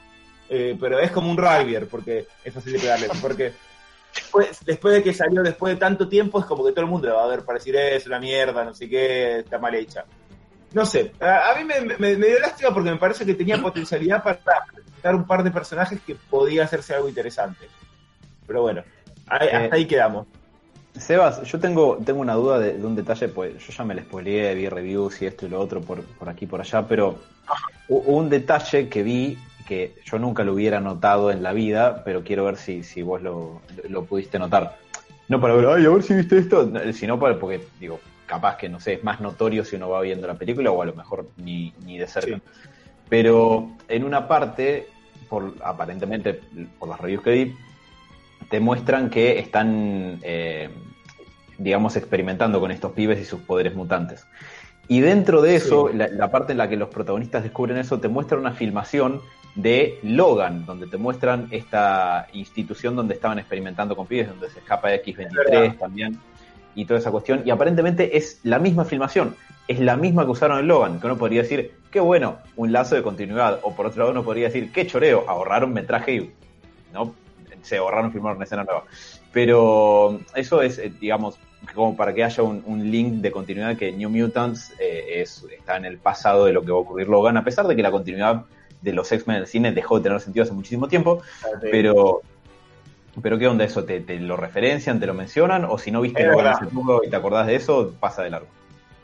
[0.50, 3.52] eh, pero es como un rugby, porque es fácil de pegarle, porque
[4.14, 7.06] después, después de que salió después de tanto tiempo, es como que todo el mundo
[7.08, 9.74] le va a ver para decir, "Eh, es una mierda, no sé qué, está mal
[9.74, 10.04] hecha.
[10.72, 13.58] No sé, a, a mí me, me- me dio lástima porque me parece que tenía
[13.60, 14.38] potencialidad para
[14.72, 17.68] presentar un par de personajes que podía hacerse algo interesante.
[18.46, 18.82] Pero bueno,
[19.28, 20.26] ahí- Eh, hasta ahí quedamos.
[20.96, 24.02] Sebas, yo tengo, tengo una duda de, de un detalle, pues yo ya me lo
[24.02, 27.18] spoileé, vi reviews y esto y lo otro por, por aquí y por allá, pero
[27.88, 29.38] un detalle que vi
[29.70, 33.22] que yo nunca lo hubiera notado en la vida, pero quiero ver si, si vos
[33.22, 34.76] lo, lo pudiste notar.
[35.28, 38.56] No para ver, ay, a ver si viste esto, no, sino para, porque, digo, capaz
[38.56, 40.94] que, no sé, es más notorio si uno va viendo la película o a lo
[40.94, 42.34] mejor ni, ni de cerca.
[42.34, 42.42] Sí.
[43.08, 44.88] Pero en una parte,
[45.28, 46.40] por aparentemente
[46.80, 47.56] por las reviews que vi,
[48.50, 50.68] te muestran que están, eh,
[51.58, 54.26] digamos, experimentando con estos pibes y sus poderes mutantes.
[54.88, 55.96] Y dentro de eso, Sí.
[55.96, 59.20] la, la parte en la que los protagonistas descubren eso, te muestra una filmación
[59.54, 64.92] de Logan, donde te muestran esta institución donde estaban experimentando con pibes, donde se escapa
[64.92, 65.76] Es X-23 verdad.
[65.78, 66.18] también,
[66.74, 67.42] y toda esa cuestión.
[67.44, 69.34] Y aparentemente es la misma filmación,
[69.66, 72.94] es la misma que usaron en Logan, que uno podría decir, qué bueno, un lazo
[72.94, 76.32] de continuidad, o por otro lado uno podría decir, qué choreo, ahorraron metraje y
[76.92, 77.14] no
[77.62, 78.84] se ahorraron filmar una escena nueva.
[79.32, 81.38] Pero eso es, eh, digamos,
[81.74, 85.76] como para que haya un, un link de continuidad que New Mutants eh, es, está
[85.76, 87.90] en el pasado de lo que va a ocurrir Logan, a pesar de que la
[87.90, 88.44] continuidad
[88.82, 91.22] de los X-Men en el cine dejó de tener sentido hace muchísimo tiempo,
[91.60, 92.22] pero
[93.22, 95.64] pero qué onda eso, ¿Te, te lo referencian, te lo mencionan?
[95.64, 96.52] O si no viste verdad.
[96.52, 98.46] hace poco y te acordás de eso, pasa de largo.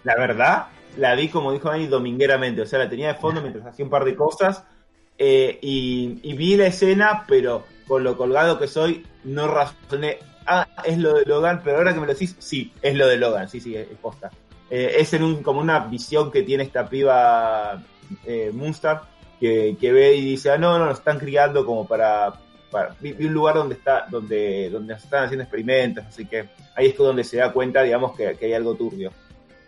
[0.04, 3.66] La verdad, la vi como dijo Dani domingueramente, o sea, la tenía de fondo mientras
[3.66, 4.64] hacía un par de cosas
[5.18, 10.68] eh, y, y vi la escena, pero con lo colgado que soy, no razoné, ah,
[10.84, 13.48] es lo de Logan, pero ahora que me lo decís, sí, es lo de Logan,
[13.48, 14.30] sí, sí, es, es posta.
[14.70, 17.82] Eh, es en un, como una visión que tiene esta piba
[18.24, 19.02] eh, Moonstar,
[19.40, 22.32] que, que ve y dice, ah, no, no, nos están criando como para...
[22.70, 26.86] para vi, vi un lugar donde está donde donde están haciendo experimentos, así que ahí
[26.86, 29.12] es donde se da cuenta, digamos, que, que hay algo turbio.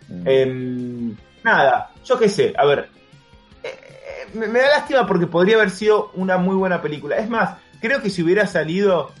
[0.07, 0.23] Mm.
[0.25, 2.89] Em, nada, yo qué sé, a ver.
[3.63, 7.17] eh, me, me da lástima porque podría haber sido una muy buena película.
[7.17, 9.11] Es más, creo que si hubiera salido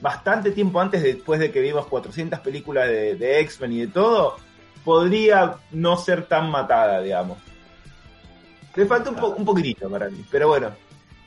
[0.00, 4.36] bastante tiempo antes, después de que vimos 400 películas de, de X-Men y de todo,
[4.84, 7.38] podría no ser tan matada, digamos.
[8.76, 10.70] Le falta un, po- un poquitito para mí, pero bueno,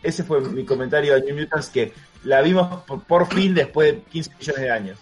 [0.02, 4.00] ese fue mi comentario a New Mutants, que la vimos por, por fin después de
[4.02, 5.00] 15 millones de años.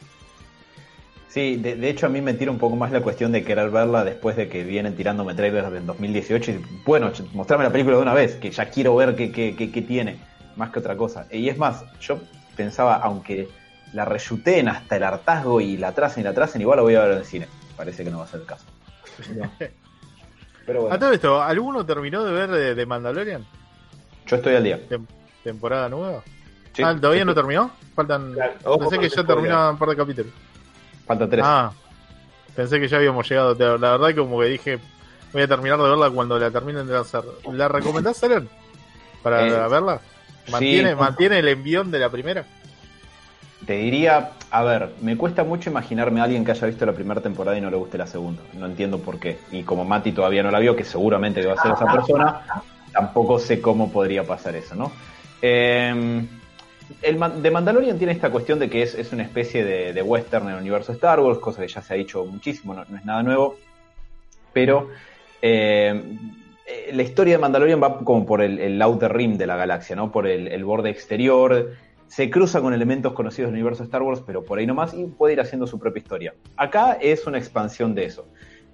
[1.29, 3.71] Sí, de, de hecho a mí me tira un poco más la cuestión de querer
[3.71, 8.03] verla después de que vienen tirándome trailers del 2018 y bueno, mostrame la película de
[8.03, 10.17] una vez, que ya quiero ver qué, qué, qué- qué tiene,
[10.57, 11.25] más que otra cosa.
[11.31, 12.19] Y es más, yo
[12.55, 13.49] pensaba, aunque
[13.93, 17.01] la reyuteen hasta el hartazgo y la tracen y la tracen, igual la voy a
[17.01, 17.47] ver en el cine.
[17.75, 18.65] Parece que no va a ser el caso.
[20.65, 23.45] Pero A todo esto, ¿alguno terminó de ver de, de Mandalorian?
[24.25, 24.79] Yo estoy al día.
[24.89, 25.05] Tem-
[25.43, 26.21] ¿Temporada nueva?
[26.73, 27.69] Sí, ah, ¿todavía no terminó?
[27.95, 28.33] Faltan.
[28.33, 29.27] Claro, pensé que ya spoiler.
[29.35, 30.31] terminaba un par de capítulos.
[31.05, 31.43] Falta tres.
[31.45, 31.71] Ah,
[32.55, 33.53] pensé que ya habíamos llegado.
[33.77, 34.79] La verdad, como que dije,
[35.33, 37.23] voy a terminar de verla cuando la terminen de hacer.
[37.51, 38.49] ¿La recomendás, Salen?
[39.21, 39.99] Para Eh, verla.
[40.49, 40.95] ¿Mantiene, sí.
[40.95, 42.45] ¿Mantiene el envión de la primera?
[43.65, 47.21] Te diría, a ver, me cuesta mucho imaginarme a alguien que haya visto la primera
[47.21, 48.41] temporada y no le guste la segunda.
[48.53, 49.37] No entiendo por qué.
[49.51, 52.41] Y como Mati todavía no la vio, que seguramente va a ser esa persona,
[52.91, 54.91] tampoco sé cómo podría pasar eso, ¿no?
[55.41, 56.25] Eh,
[57.01, 60.55] el de Mandalorian tiene esta cuestión de que es, es una especie de, western en
[60.55, 63.57] el universo Star Wars, cosa que ya se ha dicho muchísimo, no, es nada nuevo.
[64.51, 64.89] Pero
[65.41, 66.01] eh,
[66.65, 70.11] eh, la historia de Mandalorian va como por el, outer rim de la galaxia, ¿no?
[70.11, 71.71] Por el borde exterior.
[72.15, 75.05] Se cruza con elementos conocidos del universo de Star Wars, pero por ahí nomás, y
[75.05, 76.35] puede ir haciendo su propia historia.
[76.57, 78.27] Acá es una expansión de eso.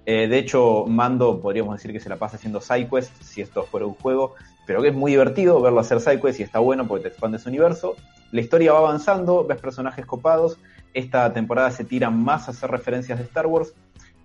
[0.04, 3.86] Eh, de hecho, Mando podríamos decir que se la pasa haciendo sidequests, si esto fuera
[3.86, 4.34] un juego,
[4.66, 7.48] pero que es muy divertido verlo hacer sidequests y está bueno porque te expande su
[7.48, 7.96] universo.
[8.30, 10.58] La historia va avanzando, ves personajes copados.
[10.92, 13.72] Esta temporada se tira más a hacer referencias de Star Wars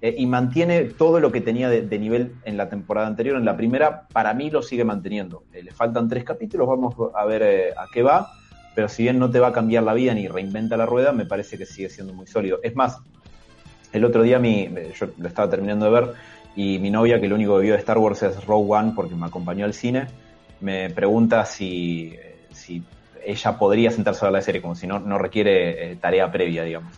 [0.02, 3.38] eh, y mantiene todo lo que tenía de, nivel en la temporada anterior.
[3.38, 5.46] En la primera, para mí lo sigue manteniendo.
[5.54, 8.30] Eh, le faltan tres capítulos, vamos a ver a qué va.
[8.76, 11.26] Pero si bien no te va a cambiar la vida ni reinventa la rueda, me
[11.26, 12.60] parece que sigue siendo muy sólido.
[12.62, 13.00] Es más,
[13.94, 16.14] el otro día mi, yo lo estaba terminando de ver
[16.56, 19.16] y mi novia, que lo único que vio de Star Wars es Rogue One porque
[19.16, 20.08] me acompañó al cine,
[20.60, 22.14] me pregunta si,
[22.52, 22.84] si
[23.26, 26.64] ella podría sentarse a ver la serie, como si no, no requiere eh, tarea previa,
[26.64, 26.94] digamos.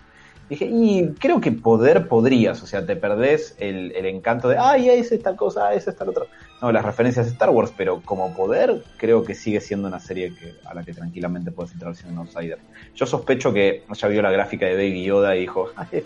[0.50, 4.90] Dije, y creo que poder podrías, o sea, te perdés el, el encanto de, ay,
[4.90, 6.24] esa es tal cosa, esa es tal otra.
[6.62, 10.34] No, las referencias de Star Wars, pero como poder, creo que sigue siendo una serie
[10.34, 12.60] que, a la que tranquilamente puedes entrar siendo un outsider.
[12.96, 16.06] Yo sospecho que ya vio la gráfica de Baby Yoda y dijo, ay,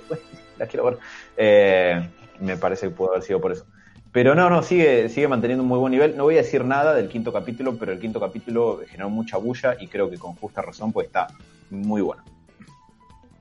[0.58, 0.98] la quiero ver.
[1.38, 3.66] Eh, me parece que pudo haber sido por eso.
[4.12, 6.18] Pero no, no, sigue, sigue manteniendo un muy buen nivel.
[6.18, 9.78] No voy a decir nada del quinto capítulo, pero el quinto capítulo generó mucha bulla
[9.80, 11.28] y creo que con justa razón, pues está
[11.70, 12.24] muy bueno.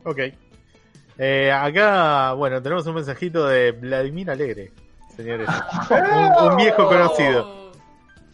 [0.05, 0.21] Ok.
[1.23, 4.73] Eh, acá, bueno, tenemos un mensajito de Vladimir Alegre,
[5.15, 5.47] señores.
[5.91, 7.45] un, un viejo conocido.
[7.47, 7.61] Oh.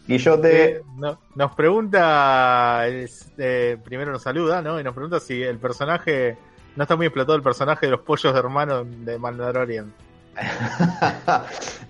[0.06, 4.78] Guillote, Eh, no- nos pregunta, eh, primero nos saluda, ¿no?
[4.78, 6.36] Y nos pregunta si el personaje,
[6.76, 9.92] no está muy explotado el personaje de los pollos de hermano de Mandalorian.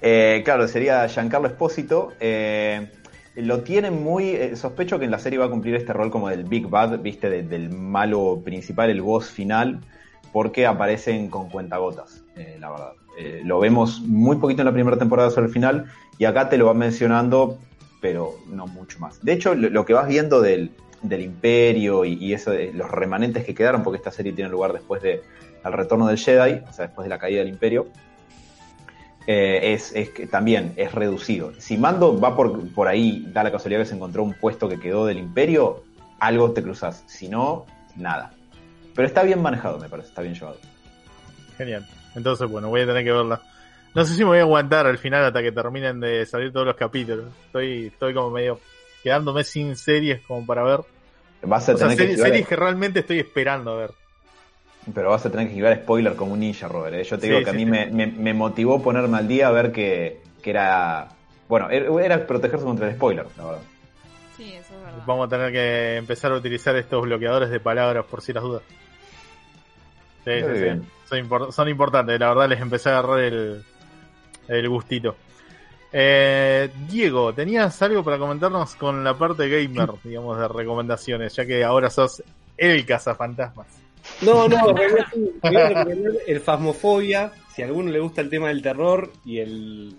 [0.02, 2.12] Eh, claro, sería Giancarlo Espósito.
[2.20, 2.90] Eh,
[3.36, 4.30] lo tienen muy.
[4.30, 7.00] eh, sospecho que en la serie va a cumplir este rol como del Big Bad,
[7.00, 9.80] viste, De- del malo principal, el boss final,
[10.32, 12.92] porque aparecen con cuentagotas, eh, la verdad.
[13.18, 15.86] Eh, lo vemos muy poquito en la primera temporada sobre el final,
[16.18, 17.58] y acá te lo van mencionando,
[18.00, 19.24] pero no mucho más.
[19.24, 20.70] De hecho, lo, que vas viendo del,
[21.02, 25.02] del Imperio y, y eso los remanentes que quedaron, porque esta serie tiene lugar después
[25.02, 25.22] de
[25.66, 27.88] al retorno del Jedi, o sea, después de la caída del Imperio,
[29.26, 31.52] eh, es, es también es reducido.
[31.58, 34.78] Si Mando va por, por ahí, da la casualidad que se encontró un puesto que
[34.78, 35.82] quedó del Imperio,
[36.20, 37.02] algo te cruzas.
[37.06, 38.32] Si no, nada.
[38.96, 40.56] Pero está bien manejado, me parece, está bien llevado.
[41.56, 41.86] Genial.
[42.16, 43.40] Entonces, bueno, voy a tener que verla.
[43.94, 46.66] No sé si me voy a aguantar al final hasta que terminen de salir todos
[46.66, 47.26] los capítulos.
[47.46, 48.60] Estoy, estoy como medio
[49.02, 50.80] quedándome sin series como para ver.
[51.42, 53.90] Vas a O sea, tener que series, que realmente estoy esperando a ver.
[54.94, 56.94] pero vas a tener que esquivar spoiler como un ninja, Robert.
[56.96, 57.04] ¿eh?
[57.04, 57.70] Yo te Sí, digo que sí, a mí sí.
[57.70, 61.08] me, me- me motivó ponerme al día a ver que, que era.
[61.48, 63.62] Bueno, era era protegerse contra el spoiler, la verdad.
[64.36, 65.02] Sí, eso es verdad.
[65.06, 68.62] Vamos a tener que empezar a utilizar estos bloqueadores de palabras por si las dudas.
[70.26, 70.62] Sí, Muy sí, sí.
[70.64, 70.82] bien.
[71.08, 73.62] Son, impor- son importantes, la verdad les empecé a agarrar el,
[74.48, 75.16] el gustito.
[75.92, 81.34] Eh, Diego, ¿tenías algo para comentarnos con la parte gamer, digamos, de recomendaciones?
[81.36, 82.22] Ya que ahora sos
[82.56, 83.68] el cazafantasmas.
[84.20, 84.74] No, no,
[86.26, 89.96] el Fasmofobia, si a alguno le gusta el tema del terror y el...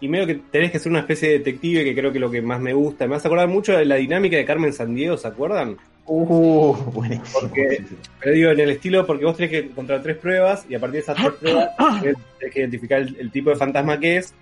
[0.00, 2.30] Y medio que tenés que ser una especie de detective, que creo que es lo
[2.30, 3.06] que más me gusta.
[3.06, 5.76] Me vas a acordar mucho de la dinámica de Carmen Sandiego, ¿se acuerdan?
[6.08, 7.40] Uh, buenísimo.
[7.40, 7.84] Porque-
[8.20, 10.94] Pero digo, en el estilo, porque vos tenés que encontrar tres pruebas y a partir
[10.94, 11.68] de esas tres pruebas
[12.00, 14.32] tenés tenés que identificar el, el tipo de fantasma que es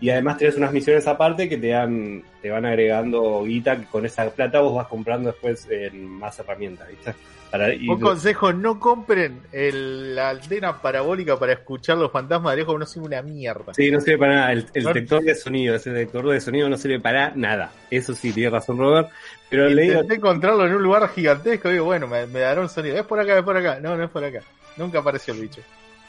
[0.00, 4.04] y además tenés unas misiones aparte que te dan te van agregando guita que con
[4.06, 7.14] esa plata vos vas comprando después en más herramientas, ¿viste?
[7.50, 12.56] Para, y Un consejo, no compren el- la antena parabólica para escuchar los fantasmas de
[12.58, 13.72] lejos, no sirve una mierda.
[13.72, 14.52] Sí, no sirve para nada.
[14.52, 17.70] El, el detector de sonido, ese detector de sonido no sirve para nada.
[17.90, 19.08] Eso sí, tiene razón Robert.
[19.48, 22.96] Pero le digo, encontrarlo en un lugar gigantesco digo, bueno, me, me dará un sonido.
[22.96, 23.78] Es por acá, es por acá.
[23.80, 24.40] No, no es por acá.
[24.76, 25.62] Nunca apareció el bicho.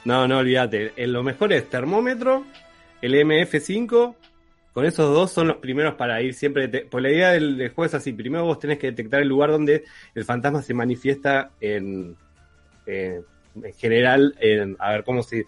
[0.05, 0.91] no, no, olvídate.
[1.05, 2.45] Lo mejor es termómetro,
[3.01, 4.15] el MF5.
[4.73, 6.67] Con esos dos son los primeros para ir siempre.
[6.67, 9.27] Por pues la idea del, del juego es así: primero vos tenés que detectar el
[9.27, 12.15] lugar donde el fantasma se manifiesta en,
[12.85, 13.25] en,
[13.63, 14.35] en general.
[14.39, 15.45] En, a ver, ¿cómo se.?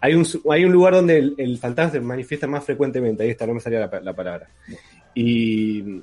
[0.00, 3.22] Hay un, hay un lugar donde el, fantasma se manifiesta más frecuentemente.
[3.22, 4.48] Ahí está, no me salía la, la palabra.
[5.14, 6.02] Y,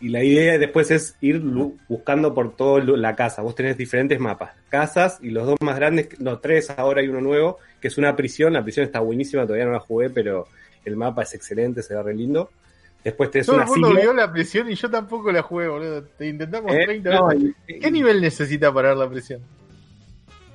[0.00, 1.40] y la idea después es ir
[1.88, 3.42] buscando por toda la casa.
[3.42, 4.52] Vos tenés diferentes mapas.
[4.68, 8.14] Casas y los dos más grandes, no, tres ahora hay uno nuevo, que es una
[8.14, 8.52] prisión.
[8.52, 10.46] La prisión está buenísima, todavía no la jugué, pero
[10.84, 12.50] el mapa es excelente, se ve re lindo.
[13.04, 14.00] Después tenés Todo el una mundo silla.
[14.00, 16.02] vio la prisión y yo tampoco la jugué, boludo.
[16.02, 17.50] Te intentamos Eh, 30 no, veces.
[17.68, 19.40] y- ¿Qué nivel necesita para ver la prisión?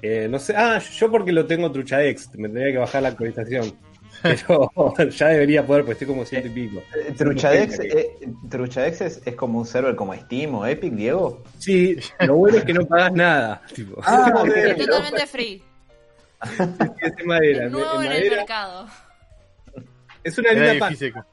[0.01, 3.73] Eh, no sé, ah, yo porque lo tengo truchadex, me tendría que bajar la actualización.
[4.23, 4.71] Pero
[5.09, 6.81] ya debería poder, pues estoy como ciento y pico.
[7.17, 8.17] Truchadex, eh,
[8.49, 11.43] Truchadex es, es como un server como Steam o Epic, Diego.
[11.59, 13.61] Sí, lo bueno es que no pagas nada.
[13.73, 14.43] Tipo, Ah.
[14.55, 15.63] Es totalmente free.
[17.01, 18.87] es de madera, Es nuevo en en el mercado.
[20.23, 21.25] Es una linda página.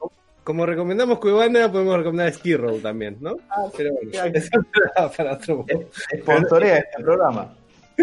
[0.43, 3.37] como recomendamos Cuevana, podemos recomendar Ski Row también, ¿no?
[3.77, 4.49] Pero bueno, eso
[4.95, 5.87] para, para otro momento.
[6.19, 7.53] Sponsorea este programa.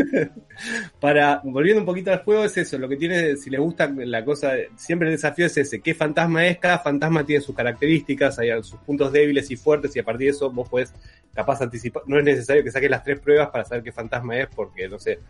[1.01, 4.25] Para, volviendo un poquito al juego, es eso, lo que tiene, si les gusta la
[4.25, 8.51] cosa, siempre el desafío es ese, qué fantasma es, cada fantasma tiene sus características, hay
[8.63, 10.93] sus puntos débiles y fuertes, y a partir de eso vos podés
[11.33, 14.49] capaz anticipar, no es necesario que saques las tres pruebas para saber qué fantasma es,
[14.55, 15.21] porque no sé,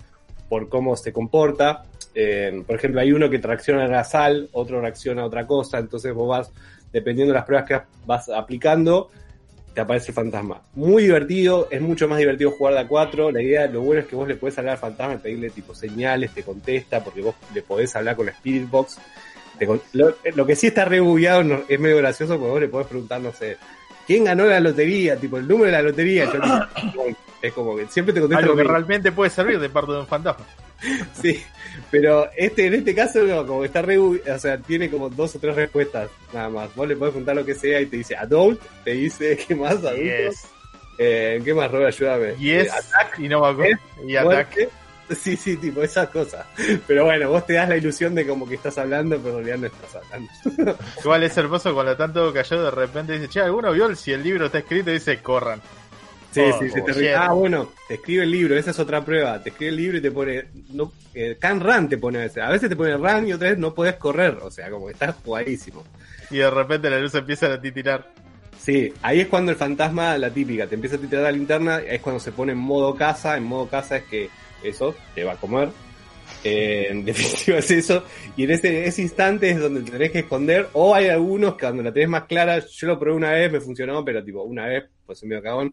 [0.49, 1.85] por cómo se comporta.
[2.15, 5.79] Eh, por ejemplo, hay uno que tracciona a la sal, otro reacciona a otra cosa,
[5.79, 6.53] entonces vos vas,
[6.93, 9.11] dependiendo de las pruebas que vas aplicando,
[9.75, 10.61] te aparece el fantasma.
[10.75, 13.31] Muy divertido, es mucho más divertido jugar de a 4.
[13.31, 15.75] La idea, lo bueno es que vos le podés hablar al fantasma y pedirle tipo
[15.75, 18.99] señales, te contesta, porque vos le podés hablar con la Spirit Box.
[19.59, 22.61] Te con- lo, lo que sí está re bugueado, no- es medio gracioso porque vos
[22.61, 23.57] le podés preguntar, no sé,
[24.07, 25.17] ¿quién ganó la lotería?
[25.17, 26.25] Tipo, el número de la lotería.
[26.33, 26.41] Yo
[27.43, 28.77] es como que siempre te contesta Algo lo que mismo.
[28.77, 30.45] realmente puede servir de parte de un fantasma.
[31.21, 31.43] Sí,
[31.91, 35.39] pero este en este caso no, como está re, o sea, tiene como dos o
[35.39, 36.75] tres respuestas nada más.
[36.75, 39.73] Vos le podés preguntar lo que sea y te dice adult, te dice qué más
[39.73, 39.97] adulto.
[39.97, 40.47] Yes.
[40.99, 41.95] Eh, ¿Qué más, Robert?
[41.95, 42.35] Ayúdame.
[42.37, 42.67] Yes.
[42.67, 43.79] Eh, attack, Y no me acuerdo.
[44.07, 44.69] Y muerte.
[45.17, 46.45] Sí, sí, tipo esas cosas.
[46.87, 49.59] Pero bueno, vos te das la ilusión de como que estás hablando, pero en realidad
[49.59, 50.79] no estás hablando.
[51.03, 54.47] Igual es hermoso cuando tanto cayó de repente dice, che, ¿alguno vio si el libro
[54.47, 54.91] está escrito?
[54.91, 55.63] Y dice, corran.
[56.31, 57.15] Sí, Oh, sí, se te ríe.
[57.15, 59.43] Ah, bueno, te escribe el libro, esa es otra prueba.
[59.43, 60.45] Te escribe el libro y te pone.
[60.71, 62.43] No, eh, can run te pone a veces.
[62.43, 64.39] A veces te pone run y otra vez no podés correr.
[64.43, 65.85] O sea, como que estás jugadísimo.
[66.31, 68.07] Y de repente la luz empieza a titilar.
[68.59, 72.01] Sí, ahí es cuando el fantasma, la típica, te empieza a titular la linterna, es
[72.03, 74.29] cuando se pone en modo casa, en modo casa es que
[74.63, 75.71] eso te va a comer.
[76.45, 78.05] Eh, en definitiva es eso.
[78.37, 80.69] Y en ese, ese instante es donde te tenés que esconder.
[80.75, 83.61] O hay algunos que cuando la tenés más clara, yo lo probé una vez, me
[83.61, 85.73] funcionó, pero tipo, una vez, pues soy medio cagón,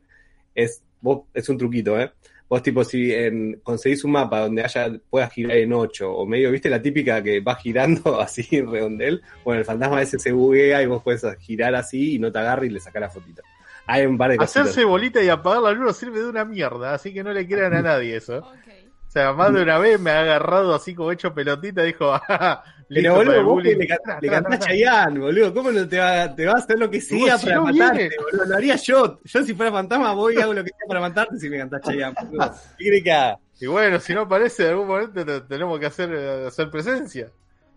[0.55, 2.11] es, vos, es un truquito, ¿eh?
[2.47, 6.51] Vos tipo, si en, conseguís un mapa donde haya, puedas girar en 8, o medio,
[6.51, 10.81] viste la típica que va girando así en redondel, bueno, el fantasma ese se buguea
[10.81, 13.41] y vos puedes girar así y no te agarra y le sacás la fotito.
[13.87, 14.63] Hay un par de cositas.
[14.63, 17.73] Hacerse bolita y apagar la luz sirve de una mierda, así que no le crean
[17.73, 18.39] a nadie eso.
[18.39, 22.11] O sea, más de una vez me ha agarrado así como hecho pelotita y dijo,
[22.29, 23.87] "Ah, Pero boludo, vos que bullying".
[24.21, 24.59] le, cantás.
[24.59, 25.53] Chayanne, boludo.
[25.53, 28.45] ¿Cómo no te va, te va a hacer lo que sea para no matarte, boludo?
[28.45, 29.19] Lo haría yo.
[29.23, 31.81] Yo si fuera fantasma voy y hago lo que sea para matarte si me cantás
[31.81, 32.15] Chayanne.
[33.59, 37.31] Y bueno, si no aparece en algún momento te- tenemos que hacer, eh, hacer presencia.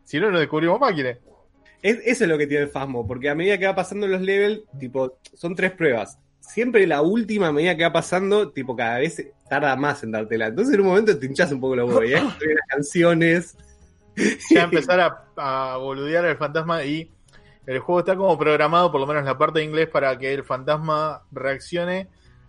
[0.04, 1.18] Si no, nos descubrimos máquinas.
[1.80, 4.20] Es, eso es lo que tiene el Fasmo, porque a medida que va pasando los
[4.20, 6.18] levels, tipo, son tres pruebas.
[6.40, 10.48] Siempre la última, a medida que va pasando, tipo, cada vez tarda más en dártela.
[10.48, 12.10] Entonces en un momento te hinchas un poco la boca, ¿eh?
[12.20, 13.56] las canciones.
[14.50, 17.10] Ya empezar a, a boludear al fantasma y
[17.66, 20.42] el juego está como programado, por lo menos la parte de inglés, para que el
[20.44, 22.08] fantasma reaccione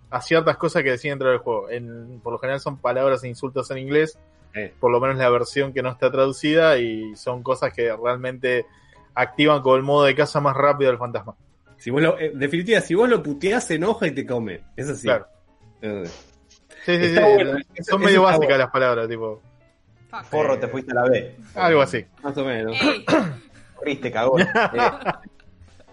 [0.09, 1.69] a ciertas cosas que decía dentro del juego.
[1.69, 4.17] En, por lo general son palabras e insultos en inglés,
[4.55, 4.73] Eh.
[4.79, 8.65] por lo menos la versión que no está traducida, y son cosas que realmente
[9.13, 11.35] activan con el modo de caza más rápido del fantasma.
[11.77, 14.61] Si vos lo, en definitiva, si vos lo puteás, se enoja y te come.
[14.75, 15.03] Eso sí.
[15.03, 15.27] Claro.
[15.81, 16.03] Eh,
[16.85, 17.19] Sí, sí, sí.
[17.21, 18.57] bueno, Son medio básicas bueno.
[18.63, 19.41] las palabras, tipo,
[20.09, 20.25] Fuck.
[20.29, 21.35] Porro, te fuiste a la B.
[21.55, 22.05] algo así.
[22.23, 22.75] Más o menos.
[23.75, 24.41] Corriste, cagón.
[24.41, 24.47] Eh,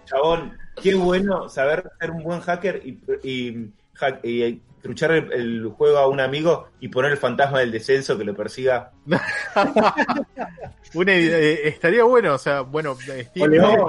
[0.05, 5.67] Chabón, qué bueno saber ser un buen hacker y, y, hack- y truchar el, el
[5.69, 8.91] juego a un amigo y poner el fantasma del descenso que lo persiga.
[10.93, 12.95] Una, eh, estaría bueno, o sea, bueno,
[13.35, 13.85] no.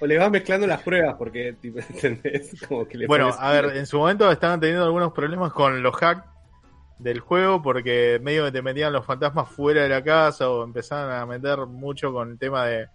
[0.00, 2.54] O le vas mezclando las pruebas, porque, tipo, ¿entendés?
[2.68, 5.94] Como que le Bueno, a ver, en su momento estaban teniendo algunos problemas con los
[6.02, 6.24] hacks
[7.02, 11.10] del juego porque medio que te metían los fantasmas fuera de la casa o empezaban
[11.20, 12.86] a meter mucho con el tema de,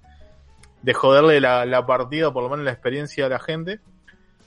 [0.82, 3.80] de joderle la, la partida, por lo menos la experiencia a la gente.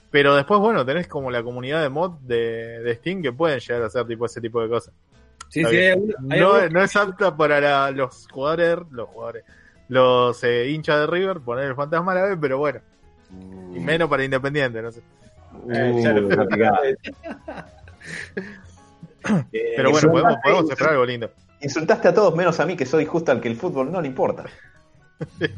[0.09, 3.83] Pero después, bueno, tenés como la comunidad de mod de, de Steam que pueden llegar
[3.83, 4.93] a hacer tipo ese tipo de cosas.
[5.47, 9.43] Sí, sí, hay No, no es apta para la- los jugadores, los jugadores,
[9.89, 12.79] los eh, hinchas de River poner el fantasma a la vez, pero bueno,
[13.75, 15.01] y menos para Independiente, no sé.
[15.69, 15.93] Eh,
[19.51, 21.31] eh, Pero bueno, podemos, podemos esperar algo lindo.
[21.61, 24.07] Insultaste a todos menos a mí, que soy justo al que el fútbol no le
[24.07, 24.45] importa.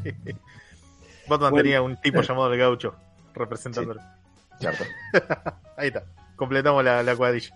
[1.26, 1.56] Batman Bueno.
[1.56, 2.94] tenía un tipo llamado el gaucho
[3.34, 4.00] representándolo.
[4.58, 4.84] Cierto.
[5.76, 6.04] Ahí está.
[6.36, 7.50] Completamos la, la cuadrilla.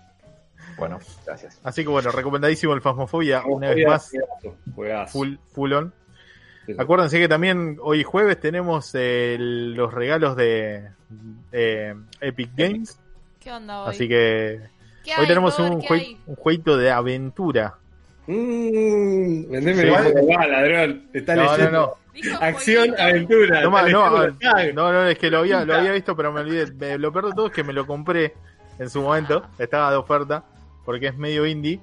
[0.76, 1.58] Bueno, gracias.
[1.64, 4.12] Así que bueno, recomendadísimo el Fasmofobia una vez más,
[4.74, 5.94] juegazo, full, full on.
[6.66, 6.74] Sí.
[6.78, 10.88] Acuérdense que también hoy jueves tenemos eh, el- los regalos de
[11.52, 12.98] eh, Epic Games.
[13.40, 13.90] ¿Qué onda hoy?
[13.94, 14.60] Así que
[15.08, 15.74] ¿Qué hoy hay, tenemos Robert?
[15.74, 16.16] un, ¿Qué jue- hay?
[16.26, 17.74] un jueguito de aventura.
[18.26, 19.88] Mmm, vendeme Sí.
[19.88, 21.02] va, ladrón.
[21.12, 21.72] Está No, no, leyendo.
[21.80, 21.94] no.
[22.12, 23.02] Dijo Acción, jueguito.
[23.02, 23.62] aventura.
[23.62, 23.88] No, ah,
[24.74, 26.70] no, no, es que lo había, lo había visto, pero me olvidé.
[26.72, 28.34] Me- Lo peor de todo es que me lo compré
[28.78, 29.44] en su momento.
[29.58, 30.44] Estaba de oferta
[30.84, 31.80] porque es medio indie.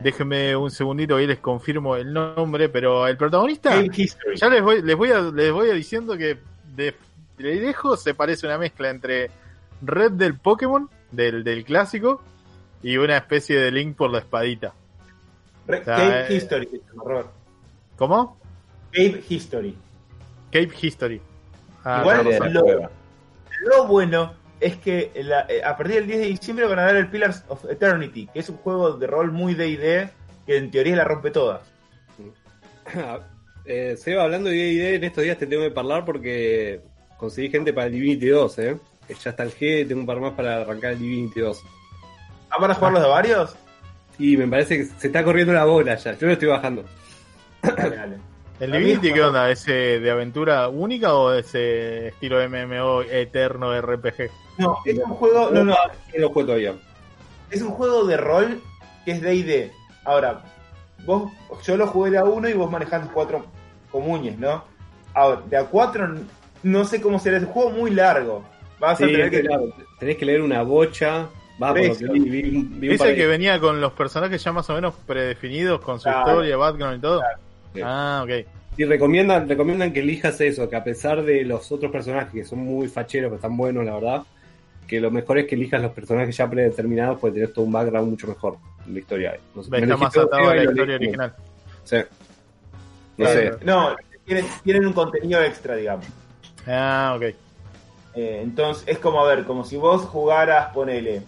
[0.00, 3.74] Déjenme un segundito y les confirmo el nombre, pero el protagonista,
[4.34, 6.38] ya les voy, les voy, a, les voy a diciendo que
[6.74, 6.94] de,
[7.38, 9.30] de lejos se parece una mezcla entre
[9.82, 12.22] Red del Pokémon, del, del clásico,
[12.88, 14.72] y una especie de Link por la espadita.
[15.66, 17.28] Re- sea, Cave eh, History, Robert.
[17.96, 18.38] ¿Cómo?
[18.92, 19.76] Cave History.
[20.52, 21.20] Cape History.
[21.84, 22.90] Ah, Igual no, lo-.
[23.62, 26.96] Lo bueno es que la- eh, a partir del 10 de diciembre van a dar
[26.96, 30.08] el Pillars of Eternity, que es un juego de rol muy D&D
[30.46, 31.62] que en teoría la rompe toda.
[33.68, 36.82] Eh, Seba, hablando de D&D, en estos días te tengo que hablar porque
[37.16, 38.76] conseguí gente para el Divinity 2, ¿eh?
[39.24, 41.62] Ya está el G, tengo un par más para arrancar el Divinity 2.
[42.50, 43.56] ¿Ah, van a jugar los de varios?
[44.18, 46.84] Y me parece que se está corriendo la bola ya, yo lo estoy bajando.
[47.62, 48.16] Dale, dale.
[48.58, 49.50] ¿El Divinity qué onda?
[49.50, 54.30] ¿Ese de aventura única o ese estilo MMO eterno RPG?
[54.56, 56.74] No, es un juego, no, no, No lo juego todavía.
[57.50, 58.62] es un juego de rol
[59.04, 59.70] que es D&D.
[60.04, 60.42] Ahora,
[61.04, 61.30] vos,
[61.64, 63.44] yo lo jugué de a uno y vos manejás cuatro
[63.90, 64.64] comunes, ¿no?
[65.12, 66.08] Ahora, de a cuatro
[66.62, 68.42] no sé cómo será, es un juego muy largo.
[68.80, 69.42] Vas Sí, a tener que...
[69.42, 69.64] claro,
[70.00, 71.28] tenés que leer una bocha.
[71.62, 73.58] Va, por lo que vi, vi un- vi un ¿Es par el de- que venía
[73.60, 76.28] con los personajes ya más o menos predefinidos, con su Claro.
[76.30, 77.22] historia, background y todo?
[77.74, 77.80] Sí.
[77.82, 78.46] Ah, ok.
[78.78, 82.58] Y recomiendan, recomiendan que elijas eso, que a pesar de los otros personajes que son
[82.58, 84.22] muy facheros, que están buenos, la verdad,
[84.86, 88.10] que lo mejor es que elijas los personajes ya predeterminados, porque tenés todo un background
[88.10, 89.36] mucho mejor en la historia.
[89.54, 91.34] No sé, Está más atado a la historia original.
[91.84, 91.96] Sí.
[93.16, 93.58] No Claro.
[93.58, 93.64] sé.
[93.64, 93.96] No,
[94.26, 96.06] tienen, tienen un contenido extra, digamos.
[96.66, 97.22] Ah, ok.
[98.14, 101.22] Eh, entonces, es como, a ver, como si vos jugaras, ponele,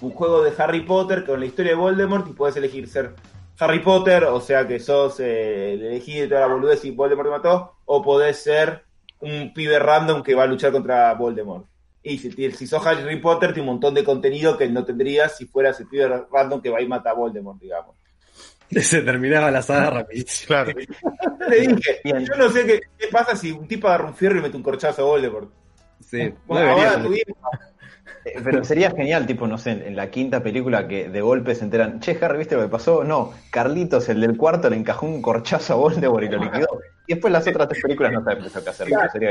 [0.00, 3.14] un juego de Harry Potter con la historia de Voldemort y puedes elegir ser
[3.58, 7.28] Harry Potter, o sea que sos eh, el elegido de toda la boludez y Voldemort
[7.28, 8.84] te mató, o podés ser
[9.20, 11.66] un pibe random que va a luchar contra Voldemort.
[12.02, 15.46] Y si, si sos Harry Potter, tiene un montón de contenido que no tendrías si
[15.46, 17.96] fueras el pibe random que va y mata a Voldemort, digamos.
[18.70, 20.48] Se terminaba la saga rapidísimo.
[20.48, 20.72] Claro.
[21.48, 24.42] Le dije, yo no sé qué, qué pasa si un tipo agarra un fierro y
[24.42, 25.50] mete un corchazo a Voldemort.
[26.00, 26.28] Sí.
[26.28, 27.38] No Bueno, debería ahora tuvimos
[28.42, 32.00] Pero sería genial, tipo, no sé, en, la quinta película que de golpe se enteran,
[32.00, 33.04] che, Harry, ¿viste lo que pasó?
[33.04, 36.68] No, Carlitos, el del cuarto, le encajó un corchazo a Voldemort y lo liquidó.
[37.06, 38.86] Y después las otras tres películas no saben qué hacer.
[38.88, 39.30] pero sería...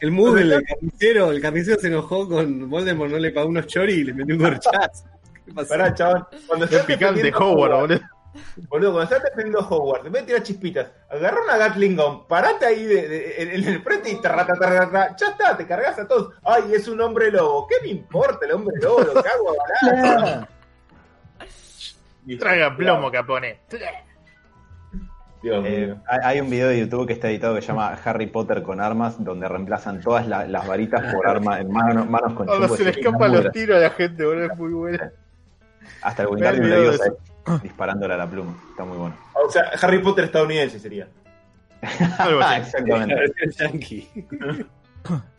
[0.00, 3.96] El mood del carnicero, el carnicero se enojó con Voldemort, no le pagó unos choris
[3.96, 5.04] y le metió un corchazo.
[5.46, 5.68] ¿Qué pasó?
[5.68, 6.26] Pará, chabón.
[6.46, 8.00] Cuando Qué picante Howard, a boludo.
[8.68, 12.26] Boludo, cuando estás defendiendo a Hogwarts, en vez de tirar chispitas, agarra una Gatling Gun,
[12.26, 15.98] parate ahí de, de- en, en el frente y tarrata, tarrata, ya está, te cargas
[15.98, 16.34] a todos.
[16.42, 17.66] Ay, es un hombre lobo.
[17.68, 19.00] ¿Qué me importa el hombre lobo?
[19.02, 20.48] Lo que hago barato.
[22.38, 23.60] Traga plomo, capone.
[25.42, 25.96] Dios Eh, mío.
[26.06, 29.22] hay un video de YouTube que está editado que se llama Harry Potter con armas,
[29.22, 32.74] donde reemplazan todas la- las varitas por armas en mano- manos con chumbo.
[32.76, 34.46] se le escapan los tiros a la gente, boludo.
[34.52, 35.04] Es muy bueno.
[36.00, 37.12] Hasta el Wingardium Leviosa
[37.62, 38.56] disparándole a la pluma.
[38.70, 39.16] Está muy bueno.
[39.46, 41.08] O sea, Harry Potter estadounidense sería.
[42.18, 43.14] Ah, exactamente.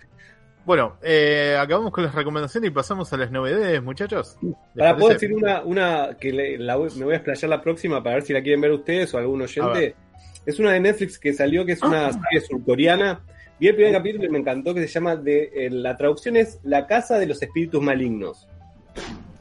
[0.65, 4.35] Bueno, eh, acabamos con las recomendaciones y pasamos a las novedades, muchachos.
[4.41, 7.61] ¿Les Para poder decir una, una que le- la voy- me voy a explayar la
[7.61, 9.95] próxima para ver si la quieren ver ustedes o algún oyente.
[10.43, 13.21] Es una de Netflix que salió, que es una serie surcoreana.
[13.59, 16.59] Vi el primer capítulo y me encantó, que se llama, de, eh, la traducción es
[16.63, 18.47] La Casa de los Espíritus Malignos.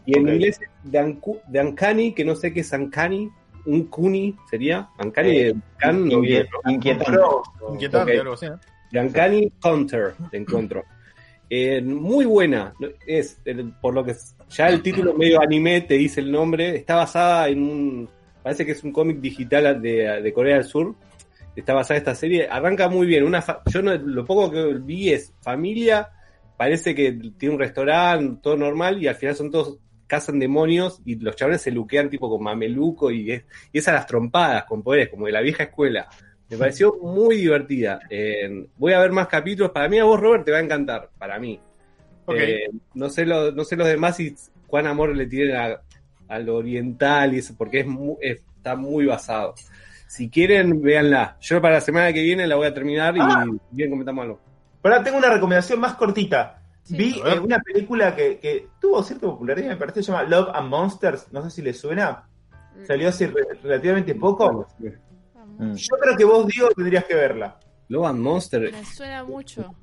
[0.07, 3.31] Y en inglés es The, Uncu- The Uncanny, que no sé qué es Uncanny,
[3.67, 4.89] un Kuni sería.
[5.03, 5.55] Uncanny, Eh, de.
[6.67, 7.19] Inquietante.
[7.71, 8.21] Inquietante, Ok.
[8.21, 8.61] algo así, ¿no?
[8.91, 10.85] The Uncanny Hunter, te encuentro.
[11.51, 12.75] Eh, muy buena.
[13.07, 14.15] Es, eh, por lo que
[14.51, 16.77] ya el título medio anime te dice el nombre.
[16.77, 18.09] Está basada en un.
[18.43, 20.95] Parece que es un cómic digital de, de Corea del Sur.
[21.57, 22.49] Está basada esta serie.
[22.49, 23.25] Arranca muy bien.
[23.25, 26.09] Una fa- yo no, lo poco que vi es familia.
[26.57, 29.03] Parece que tiene un restaurante, todo normal.
[29.03, 29.79] Y al final son todos.
[30.15, 33.93] Cazan demonios y los chavales se luquean tipo con mameluco y es, y es a
[33.93, 36.09] las trompadas con poderes, como de la vieja escuela.
[36.49, 37.99] Me pareció muy divertida.
[38.09, 39.73] Eh, voy a ver más capítulos.
[39.73, 41.11] Para mí, a vos, Robert, te va a encantar.
[41.19, 41.59] Para mí.
[42.29, 44.35] Eh, no, sé lo- no sé los demás y
[44.67, 45.81] cuán amor le tienen a,
[46.29, 49.55] a lo oriental y eso, porque es mu- es- está muy basado.
[50.07, 51.37] Si quieren, véanla.
[51.41, 53.45] Yo para la semana que viene la voy a terminar y Ah.
[53.73, 54.41] bien comentamos algo.
[54.81, 56.61] Pero ahora tengo una recomendación más cortita.
[56.85, 56.97] Sí.
[56.97, 60.69] Vi eh, una película que, que tuvo cierta popularidad, me parece, se llama Love and
[60.69, 61.33] Monsters.
[61.33, 62.29] No sé si le suena.
[62.87, 64.67] Salió hace re- relativamente poco.
[65.59, 65.75] Mm.
[65.75, 67.59] Yo creo que vos, Diego, tendrías que verla.
[67.89, 68.71] Love and Monster.
[68.73, 69.75] Me suena mucho.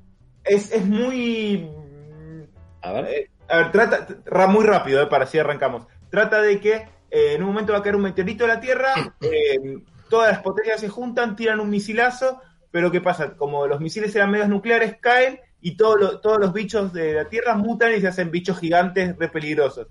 [0.44, 1.68] Es, es muy.
[2.82, 3.04] A ver.
[3.06, 4.06] eh, a ver, trata.
[4.24, 5.86] ra- muy rápido, eh, para así arrancamos.
[6.10, 6.74] Trata de que
[7.10, 9.78] eh, en un momento va a caer un meteorito a la Tierra, eh,
[10.08, 12.40] todas las potencias se juntan, tiran un misilazo,
[12.70, 13.34] pero ¿qué pasa?
[13.36, 17.24] Como los misiles eran medios nucleares, caen y todo lo- todos los bichos de la
[17.26, 19.86] Tierra mutan y se hacen bichos gigantes re peligrosos.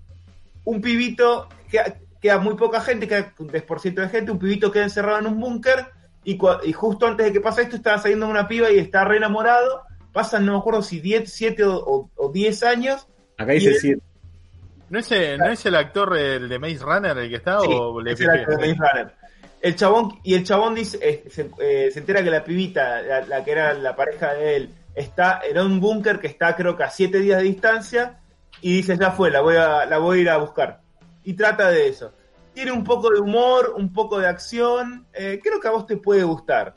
[0.65, 4.83] Un pibito, queda, queda muy poca gente, queda un 10% de gente, un pibito queda
[4.83, 5.87] encerrado en un búnker
[6.23, 9.17] y, y justo antes de que pase esto estaba saliendo una piba y está re
[9.17, 13.07] enamorado pasan, no me acuerdo si 10, 7 o, o- o 10 años.
[13.37, 14.01] Acá dice Y él- 7.
[14.89, 17.67] ¿No es, el- ¿No es el actor el de Maze Runner el que está Sí,
[17.71, 18.75] o le es el actor de?
[18.75, 19.11] Maze Runner.
[19.61, 23.21] El chabón, y el chabón dice, eh, se, eh, se entera que la pibita, la,
[23.25, 26.83] la que era la pareja de él, está en un búnker que está creo que
[26.83, 28.19] a 7 días de distancia,
[28.61, 30.81] y dice, ya fue, la voy, a, la voy a ir a buscar.
[31.23, 32.13] Y trata de eso.
[32.53, 35.97] Tiene un poco de humor, un poco de acción, eh, creo que a vos te
[35.97, 36.75] puede gustar.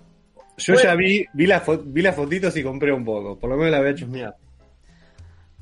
[0.57, 0.89] Yo Bueno.
[0.89, 3.39] ya vi, vi, las vi las fotitos y compré un poco.
[3.39, 4.37] Por lo menos la había chusmeado.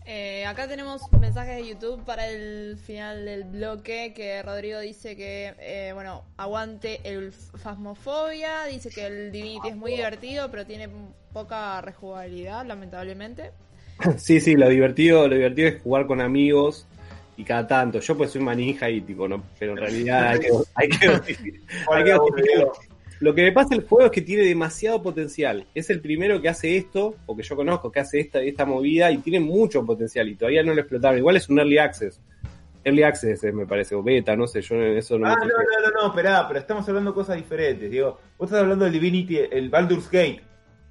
[0.04, 5.54] Eh, acá tenemos mensajes de YouTube para el final del bloque que Rodrigo dice que,
[5.60, 10.88] eh, bueno, aguante el Fasmofobia, dice que el Divinity es muy divertido, pero tiene
[11.32, 13.50] poca rejugabilidad, lamentablemente.
[14.18, 16.86] Sí, sí, lo divertido, lo divertido es jugar con amigos
[17.36, 18.00] y cada tanto.
[18.00, 21.08] Yo pues soy manija y tipo, no, pero en realidad hay que, hay que,
[21.92, 22.18] hay que.
[23.22, 25.64] Lo que me pasa el juego es que tiene demasiado potencial.
[25.76, 29.12] Es el primero que hace esto, o que yo conozco, que hace esta, esta movida
[29.12, 31.18] y tiene mucho potencial y todavía no lo explotaron.
[31.18, 32.20] Igual es un early access.
[32.82, 35.52] Early access eh, me parece, o beta, no sé, yo eso no Ah, me no,
[35.52, 37.88] no, no, no, esperá, pero estamos hablando de cosas diferentes.
[37.88, 40.40] Digo, vos estás hablando del Divinity, el Baldur's Gate.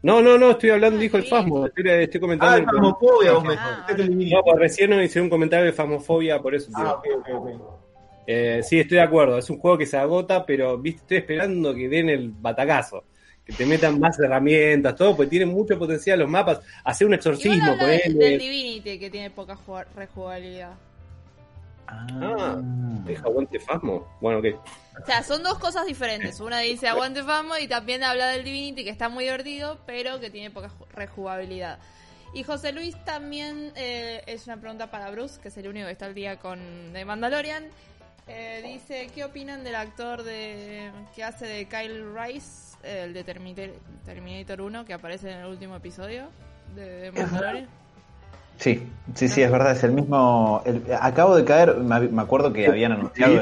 [0.02, 1.24] No, no, no, estoy hablando, Ah, dijo el.
[1.24, 2.56] Fasmo, estoy, estoy comentando.
[2.56, 3.86] Ah, el Phasmophobia, vos me Ah.
[3.90, 6.72] No, pues recién no hice un comentario de Fasmofobia, por eso.
[6.76, 7.81] Ah, ok, ok, ok.
[8.34, 9.38] Eh, sí, estoy de acuerdo.
[9.38, 13.04] Es un juego que se agota, pero viste, estoy esperando que den el batacazo.
[13.46, 16.62] Que te metan más herramientas, todo, porque tiene mucho potencial los mapas.
[16.86, 18.40] Hacer un exorcismo, habla del, del.
[18.40, 20.74] Divinity que tiene poca ju- rejugabilidad.
[21.88, 22.58] Ah,
[23.06, 24.08] deja aguante Fasmo.
[24.22, 24.46] Bueno, ok.
[25.02, 26.40] O sea, son dos cosas diferentes.
[26.40, 30.30] Una dice aguante Fasmo y también habla del Divinity que está muy divertido, pero que
[30.30, 31.80] tiene poca ju- rejugabilidad.
[32.34, 35.92] Y José Luis también eh, es una pregunta para Bruce, que es el único que
[35.92, 36.60] está al día con
[36.94, 37.66] The Mandalorian.
[38.28, 43.76] Eh, dice, ¿qué opinan del actor de que hace de Kyle Rice, el de Terminator,
[44.06, 46.28] Terminator 1, que aparece en el último episodio
[46.76, 47.68] de The Mandalorian?
[48.58, 50.62] Sí, sí, sí, es verdad, es el mismo.
[50.66, 53.42] el- acabo de caer, me, acuerdo que habían anunciado.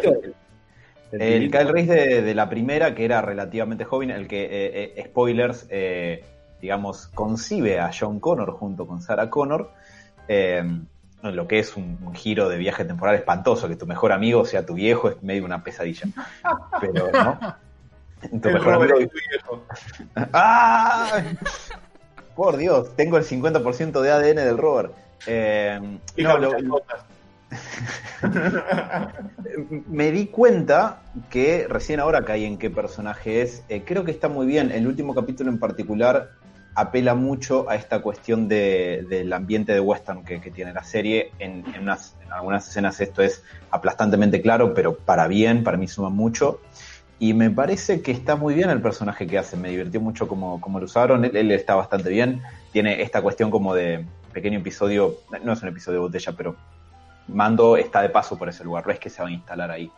[1.11, 1.49] El.
[1.49, 5.65] Kyle Reese de, de la primera, que era relativamente joven, el que, eh, eh, spoilers,
[5.69, 6.23] eh,
[6.61, 9.71] digamos, concibe a John Connor junto con Sarah Connor,
[10.27, 10.63] eh,
[11.22, 14.65] lo que es un, un giro de viaje temporal espantoso, que tu mejor amigo sea
[14.65, 16.07] tu viejo, es medio una pesadilla.
[16.82, 17.39] Pero, ¿no?
[18.41, 18.99] Tu El mejor Robert amigo.
[18.99, 19.65] es tu viejo.
[20.34, 21.22] ¡Ah!
[22.36, 24.91] Por Dios, tengo el 50% de ADN del rover.
[25.26, 25.80] Eh,
[26.17, 26.51] no, lo-
[29.88, 33.63] me di cuenta que recién ahora caí en qué personaje es.
[33.70, 34.72] Eh, creo que está muy bien.
[34.72, 36.32] El último capítulo en particular
[36.76, 41.32] apela mucho a esta cuestión de- del ambiente de western que, tiene la serie.
[41.39, 45.88] En, en unas- en algunas escenas esto es aplastantemente claro, pero para bien, para mí
[45.88, 46.59] suma mucho.
[47.20, 49.57] Y me parece que está muy bien el personaje que hace.
[49.57, 51.26] Me divirtió mucho como, lo usaron.
[51.26, 52.41] Él, está bastante bien.
[52.72, 55.15] Tiene esta cuestión como de pequeño episodio.
[55.43, 56.55] No es un episodio de botella, pero
[57.28, 58.88] Mando está de paso por ese lugar.
[58.88, 59.91] No es que se va a instalar ahí.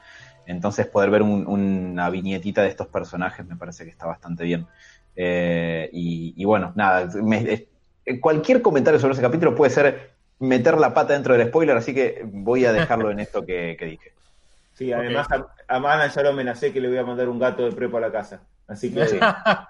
[0.47, 4.67] Entonces poder ver un- una viñetita de estos personajes me parece que está bastante bien.
[5.15, 7.09] Eh, y, y bueno, nada.
[7.21, 7.67] me-
[8.05, 11.93] eh, cualquier comentario sobre ese capítulo puede ser meter la pata dentro del spoiler, así
[11.93, 14.11] que voy a dejarlo en esto que, que dije.
[14.73, 17.63] Sí, además a, a Mana ya lo amenacé que le voy a mandar un gato
[17.63, 18.41] de prepo a la casa.
[18.67, 19.05] Así que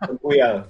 [0.07, 0.67] con cuidado.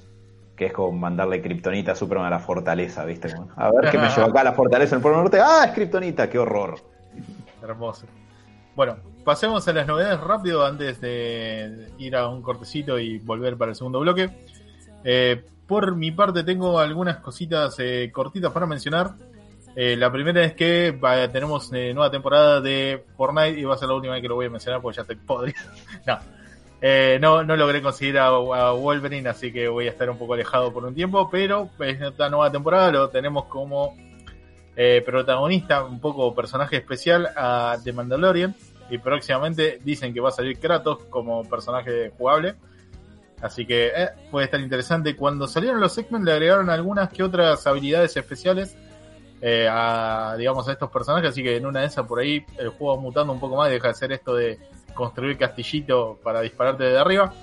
[0.56, 3.28] que es como mandarle Kryptonita a Superman a la fortaleza, ¿viste?
[3.58, 5.40] A ver qué me lleva acá a la fortaleza en el Polo Norte.
[5.40, 6.30] ¡Ah, es Kryptonita!
[6.30, 6.76] ¡Qué horror!
[7.62, 8.06] Hermoso.
[8.76, 8.96] Bueno,
[9.26, 13.76] pasemos a las novedades rápido antes de ir a un cortecito y volver para el
[13.76, 14.30] segundo bloque.
[15.04, 19.12] Eh, por mi parte tengo algunas cositas eh, cortitas para mencionar.
[19.76, 23.88] Eh, la primera es que va- tenemos nueva temporada de Fortnite y va a ser
[23.88, 25.60] la última vez que lo voy a mencionar porque ya estoy podrido.
[26.06, 26.20] no.
[27.20, 28.32] No, logré conseguir a,
[28.72, 32.52] Wolverine, así que voy a estar un poco alejado por un tiempo, pero esta nueva
[32.52, 33.95] temporada lo tenemos como
[35.06, 38.56] protagonista, un poco personaje especial a The Mandalorian.
[38.89, 42.56] Y próximamente dicen que va a salir Kratos como personaje jugable.
[43.42, 45.16] Así que eh, puede estar interesante.
[45.16, 48.78] Cuando salieron los segments le agregaron algunas que otras habilidades especiales
[49.42, 51.32] eh, a, digamos, a estos personajes.
[51.32, 53.74] Así que en una de esas por ahí el juego mutando un poco más y
[53.74, 54.60] deja de ser esto de
[54.94, 57.34] construir castillito para dispararte desde arriba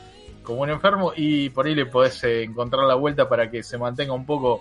[0.42, 3.76] como un enfermo y por ahí le podés eh, encontrar la vuelta para que se
[3.76, 4.60] mantenga un poco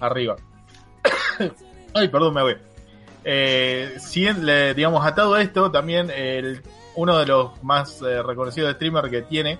[0.00, 0.36] arriba.
[1.94, 2.56] Ay, perdón, me voy.
[3.98, 6.62] Si le, digamos, atado a esto, también el,
[6.94, 9.58] uno de los más reconocidos streamers que tiene,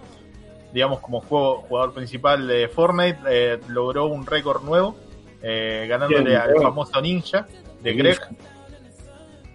[0.76, 4.94] digamos, como juego, jugador principal de Fortnite, eh, logró un récord nuevo,
[5.40, 6.68] eh, ganándole Bien, al bueno.
[6.68, 7.46] famoso Ninja
[7.82, 8.18] de Greg.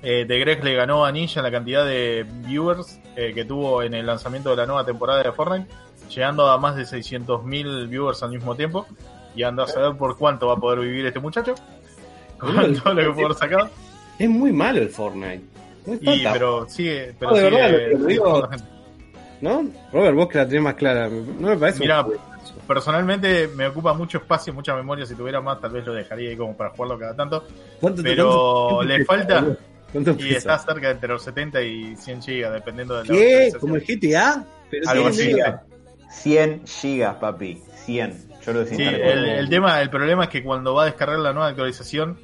[0.01, 3.93] Eh, de Greg le ganó a Ninja la cantidad de viewers eh, que tuvo en
[3.93, 5.67] el lanzamiento de la nueva temporada de Fortnite,
[6.09, 8.88] llegando a más de 600.000 viewers al mismo tiempo.
[9.36, 11.53] y anda a saber por cuánto va a poder vivir este muchacho.
[12.39, 13.69] Con todo lo que sacado.
[14.17, 15.43] Es muy malo el Fortnite.
[15.86, 18.49] No es Y, pero sigue, pero No, de verdad, lo digo-.
[19.41, 19.65] ¿No?
[19.91, 21.09] Robert, vos que la tenés más clara.
[21.09, 22.13] No me parece juego.
[22.67, 25.05] personalmente me ocupa mucho espacio, mucha memoria.
[25.05, 27.45] Si tuviera más, tal vez lo dejaría ahí como para jugarlo cada tanto.
[27.79, 29.45] ¿Cuánto Pero cuánto le pesa, falta-
[29.93, 30.37] Y pesa?
[30.37, 33.51] está cerca de entre los 70 y 100 gigas, dependiendo de la ¿Qué?
[33.59, 34.45] ¿Como el GTA?
[34.69, 35.33] Pero Algo así.
[35.33, 35.63] mega.
[36.11, 37.61] 100 gigas, papi.
[37.85, 38.29] 100.
[38.45, 41.33] Yo lo Sí, el, el tema, el problema es que cuando va a descargar la
[41.33, 42.17] nueva actualización,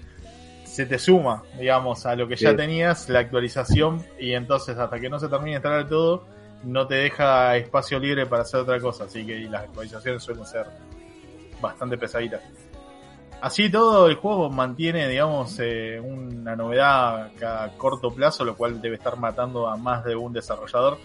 [0.63, 2.55] se te suma, digamos, a lo que ya Sí.
[2.55, 6.26] tenías, la actualización, y entonces hasta que no se termine de instalar todo,
[6.64, 9.05] no te deja espacio libre para hacer otra cosa.
[9.05, 10.66] Así que las actualizaciones suelen ser
[11.62, 12.41] bastante pesaditas.
[13.39, 18.95] Así todo, el juego mantiene, digamos, eh, una novedad a corto plazo, lo cual debe
[18.95, 20.97] estar matando a más de un desarrollador.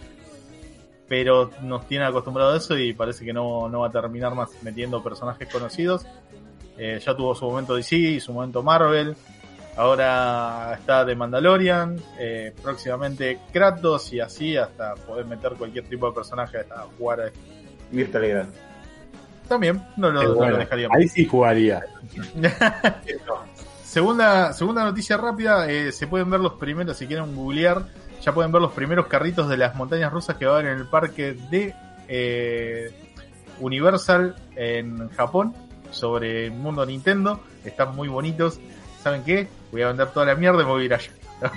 [1.09, 4.51] Pero nos tiene acostumbrado a eso y parece que no, no va a terminar más
[4.63, 6.07] metiendo personajes conocidos.
[6.79, 9.15] Eh, ya tuvo su momento DC, su momento Marvel.
[9.77, 11.97] Ahora está de Mandalorian.
[12.19, 17.21] eh, próximamente Kratos y así hasta poder meter cualquier tipo de personaje a jugar.
[17.21, 17.41] a esto.
[17.91, 18.53] Mirta Legrand.
[19.49, 20.97] También no lo, no lo dejaríamos.
[20.97, 21.85] Ahí sí jugaría.
[23.85, 27.85] Segunda, segunda noticia rápida, eh, se pueden ver los primeros, si quieren googlear,
[28.23, 30.79] ya pueden ver los primeros carritos de las montañas rusas que va a haber en
[30.79, 31.75] el parque de
[32.09, 32.91] eh,
[33.61, 35.55] Universal en Japón,
[35.91, 37.43] sobre el mundo Nintendo.
[37.67, 38.61] Están muy bonitos.
[39.03, 39.49] ¿Saben qué?
[39.71, 41.11] Voy a vender toda la mierda y me voy a ir allá.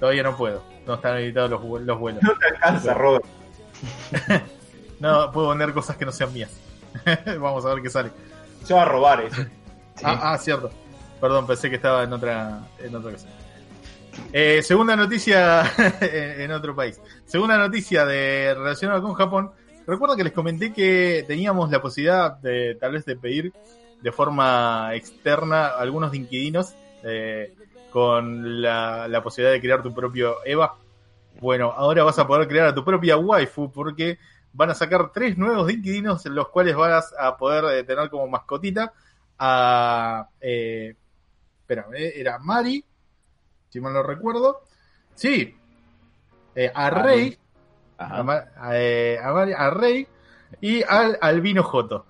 [0.00, 2.22] Todavía no puedo, no están editados los, vu- los vuelos.
[2.22, 3.24] No te alcanza, Robert.
[4.98, 6.50] No, puedo vender cosas que no sean mías.
[7.38, 8.10] Vamos a ver qué sale.
[8.64, 9.44] Se va a robar eso.
[10.02, 10.70] Ah, ah, cierto.
[11.20, 13.28] Perdón, pensé que estaba en otra, en otra cosa.
[14.32, 15.70] Eh, segunda noticia
[16.00, 16.98] en, en otro país.
[17.26, 19.50] Segunda noticia de relacionada con Japón.
[19.86, 23.52] Recuerdo que les comenté que teníamos la posibilidad de tal vez de pedir
[24.00, 27.54] de forma externa algunos inquilinos eh,
[27.90, 30.76] con la, la posibilidad de crear tu propio EVA.
[31.40, 34.18] Bueno, ahora vas a poder crear a tu propia waifu porque
[34.52, 38.26] van a sacar tres nuevos inquilinos en los cuales vas a poder eh, tener como
[38.26, 38.92] mascotita
[39.38, 40.28] a...
[40.40, 40.94] Eh,
[41.60, 42.84] espera, eh, era Mari,
[43.68, 44.62] si mal no recuerdo.
[45.14, 45.56] Sí,
[46.74, 47.38] a Rey,
[47.98, 48.50] Ajá.
[48.56, 50.06] a, a Rey
[50.60, 52.06] y al Albino Joto.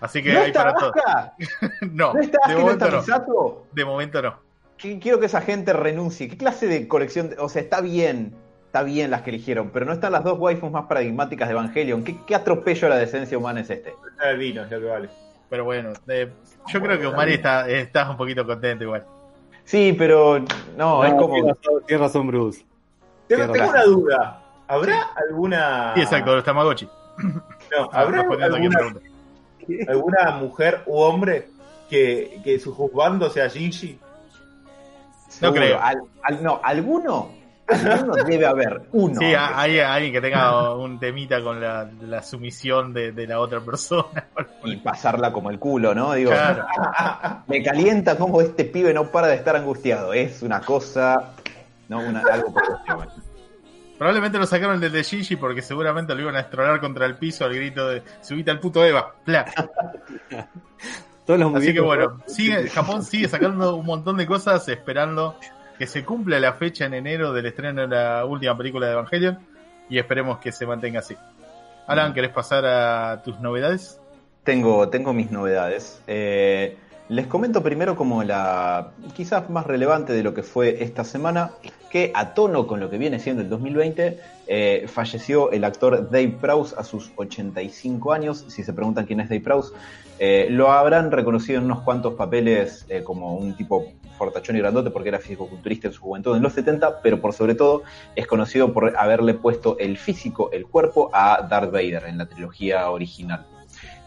[0.00, 0.92] Así que ¿No hay está para todo.
[1.92, 3.56] No, ¿No está de no momento está no.
[3.72, 4.34] De momento no.
[4.80, 6.28] Qu- Quiero que esa gente renuncie.
[6.28, 7.30] ¿Qué clase de colección?
[7.30, 8.34] de- O sea, está bien,
[8.66, 12.04] está bien las que eligieron, pero no están las dos waifus más paradigmáticas de Evangelion.
[12.04, 13.94] ¿Qué, qué atropello a la decencia humana es este?
[14.10, 15.08] Está el vino, es lo que vale.
[15.48, 16.30] Pero bueno, eh,
[16.66, 19.04] yo creo que Mari está, está un poquito contento igual.
[19.64, 20.40] Sí, pero
[20.76, 21.54] no, es como.
[21.86, 22.64] Tienes razón, Bruce.
[23.28, 24.42] Tengo, una duda.
[24.68, 25.92] ¿Habrá alguna.
[25.94, 26.88] Sí, exacto, los Tamagotchi.
[27.72, 29.00] No, ¿Habrá Respondiendo a quien alguna.
[29.88, 31.48] alguna mujer u hombre
[31.90, 33.98] que, que su juzgando sea Shinji?
[33.98, 35.60] No seguro.
[35.60, 35.80] creo.
[35.80, 37.30] Al- al- no, alguno,
[37.68, 38.82] alguno debe haber.
[38.92, 39.18] Uno.
[39.20, 43.60] Sí, hay alguien que tenga un temita con la, la sumisión de, de la otra
[43.60, 44.26] persona.
[44.64, 46.12] Y pasarla como el culo, ¿no?
[46.14, 46.66] Digo, Claro.
[47.46, 50.12] me calienta como este pibe no para de estar angustiado.
[50.12, 51.34] Es una cosa.
[51.88, 52.62] No, una, algo por.
[53.98, 57.44] Probablemente lo sacaron del de Shinji porque seguramente lo iban a estrolar contra el piso
[57.44, 59.14] al grito de subite al puto Eva.
[59.24, 59.46] Pla.
[61.26, 65.36] Todos los Así que bueno, sigue, Japón sigue sacando un montón de cosas esperando
[65.78, 69.38] que se cumpla la fecha en enero del estreno de la última película de Evangelion
[69.88, 71.16] y esperemos que se mantenga así.
[71.86, 74.00] Alan, ¿querés pasar a tus novedades?
[74.44, 76.00] Tengo, tengo mis novedades.
[76.06, 76.76] Eh,
[77.08, 81.52] les comento primero como la quizás más relevante de lo que fue esta semana,
[81.90, 86.36] que a tono con lo que viene siendo el 2020, eh, falleció el actor Dave
[86.40, 88.44] Prowse a sus 85 años.
[88.48, 89.72] Si se preguntan quién es Dave Prowse,
[90.18, 93.86] eh, lo habrán reconocido en unos cuantos papeles eh, como un tipo
[94.18, 97.54] fortachón y grandote porque era físico-culturista en su juventud en los 70, pero por sobre
[97.54, 97.82] todo
[98.16, 102.90] es conocido por haberle puesto el físico, el cuerpo a Darth Vader en la trilogía
[102.90, 103.46] original.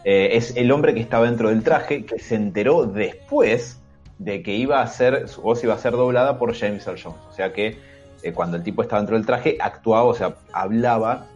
[0.04, 3.78] Eh, es el hombre que estaba dentro del traje que se enteró después
[4.18, 7.20] de que iba a ser, su voz iba a ser doblada por James Earl Jones.
[7.30, 7.78] O sea que
[8.22, 11.26] eh, cuando el tipo estaba dentro del traje, actuaba, o sea, hablaba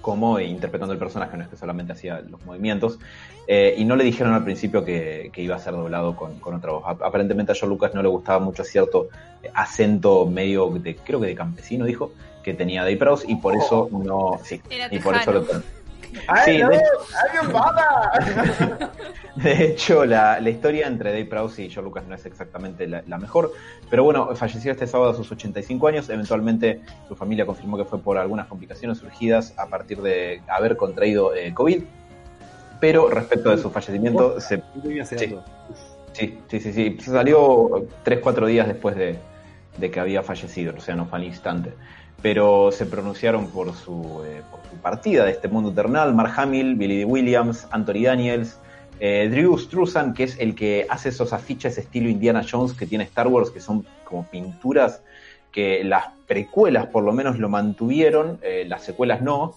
[0.00, 2.98] como interpretando el personaje, no es que solamente hacía los movimientos.
[3.46, 6.54] Eh, y no le dijeron al principio que, que iba a ser doblado con, con
[6.54, 6.82] otra voz.
[6.86, 9.08] Ap- Aparentemente a George Lucas no le gustaba mucho cierto
[9.42, 13.54] eh, acento medio de, creo que de campesino, dijo, que tenía Dave Prowse, y por
[13.56, 15.46] eso no, sí, y por eso lo
[16.28, 16.68] ¡Ay, Sí, no!
[16.70, 16.80] de-
[17.24, 18.90] ¡Alguien mata!
[19.36, 23.02] De hecho, la, la historia entre Dave Prowse y George Lucas no es exactamente la,
[23.08, 23.50] la mejor,
[23.90, 26.08] pero bueno, falleció este sábado a sus 85 años.
[26.08, 31.34] Eventualmente, su familia confirmó que fue por algunas complicaciones surgidas a partir de haber contraído
[31.34, 31.82] eh, COVID.
[32.80, 34.62] Pero respecto de su fallecimiento, se,
[35.04, 35.16] sí,
[36.12, 39.18] sí, sí, sí, sí, salió 3-4 días después de,
[39.78, 41.72] de que había fallecido, o sea, no fue al instante
[42.24, 46.14] pero se pronunciaron por su, eh, por su partida de este mundo eternal.
[46.14, 48.58] Mark Hamill, Billy Williams, Anthony Daniels,
[48.98, 53.04] eh, Drew Struzan, que es el que hace esos afiches estilo Indiana Jones que tiene
[53.04, 55.02] Star Wars, que son como pinturas
[55.52, 59.56] que las precuelas por lo menos lo mantuvieron, eh, las secuelas no,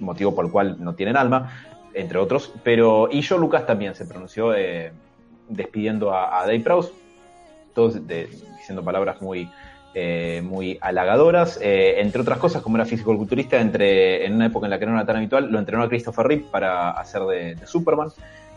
[0.00, 1.62] motivo por el cual no tienen alma,
[1.94, 4.52] entre otros, pero y Joe Lucas también se pronunció
[5.48, 6.90] despidiendo a, a Dave Prowse,
[7.72, 9.48] todos diciendo palabras muy
[9.92, 14.70] eh, muy halagadoras, eh, entre otras cosas, como era físico-culturista, entre, en una época en
[14.70, 18.10] la que no era tan habitual, lo entrenó a Christopher Reeve para hacer de, Superman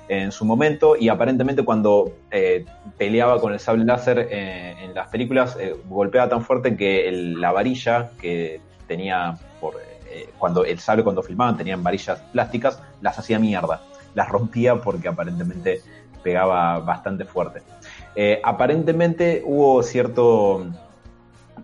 [0.09, 0.95] en su momento.
[0.95, 2.65] Y aparentemente cuando eh,
[2.99, 5.57] peleaba con el sable láser en las películas
[5.89, 9.77] golpeaba tan fuerte que la varilla que tenía por
[10.37, 13.81] cuando el sable cuando filmaban tenían varillas plásticas las hacía mierda.
[14.13, 15.81] Las rompía porque aparentemente
[16.21, 17.63] pegaba bastante fuerte.
[18.43, 20.67] Aparentemente hubo cierto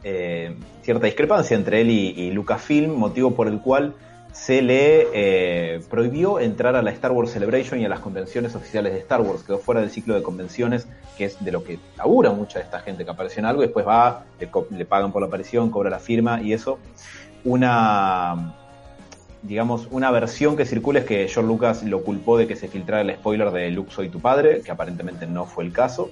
[0.04, 3.96] eh, cierta discrepancia entre él y, Lucasfilm, motivo por el cual
[4.32, 8.94] se le eh, prohibió entrar a la Star Wars Celebration y a las convenciones oficiales
[8.94, 9.44] de Star Wars.
[9.44, 10.88] Quedó fuera del ciclo de convenciones,
[11.18, 13.66] que es de lo que labura mucha de esta gente que apareció en algo, y
[13.66, 16.80] después va, le, pagan por la aparición, cobra la firma y eso.
[17.44, 18.56] Una,
[19.42, 23.02] digamos, una versión que circula es que George Lucas lo culpó de que se filtrara
[23.02, 26.12] el spoiler de Luke soy tu padre, que aparentemente no fue el caso.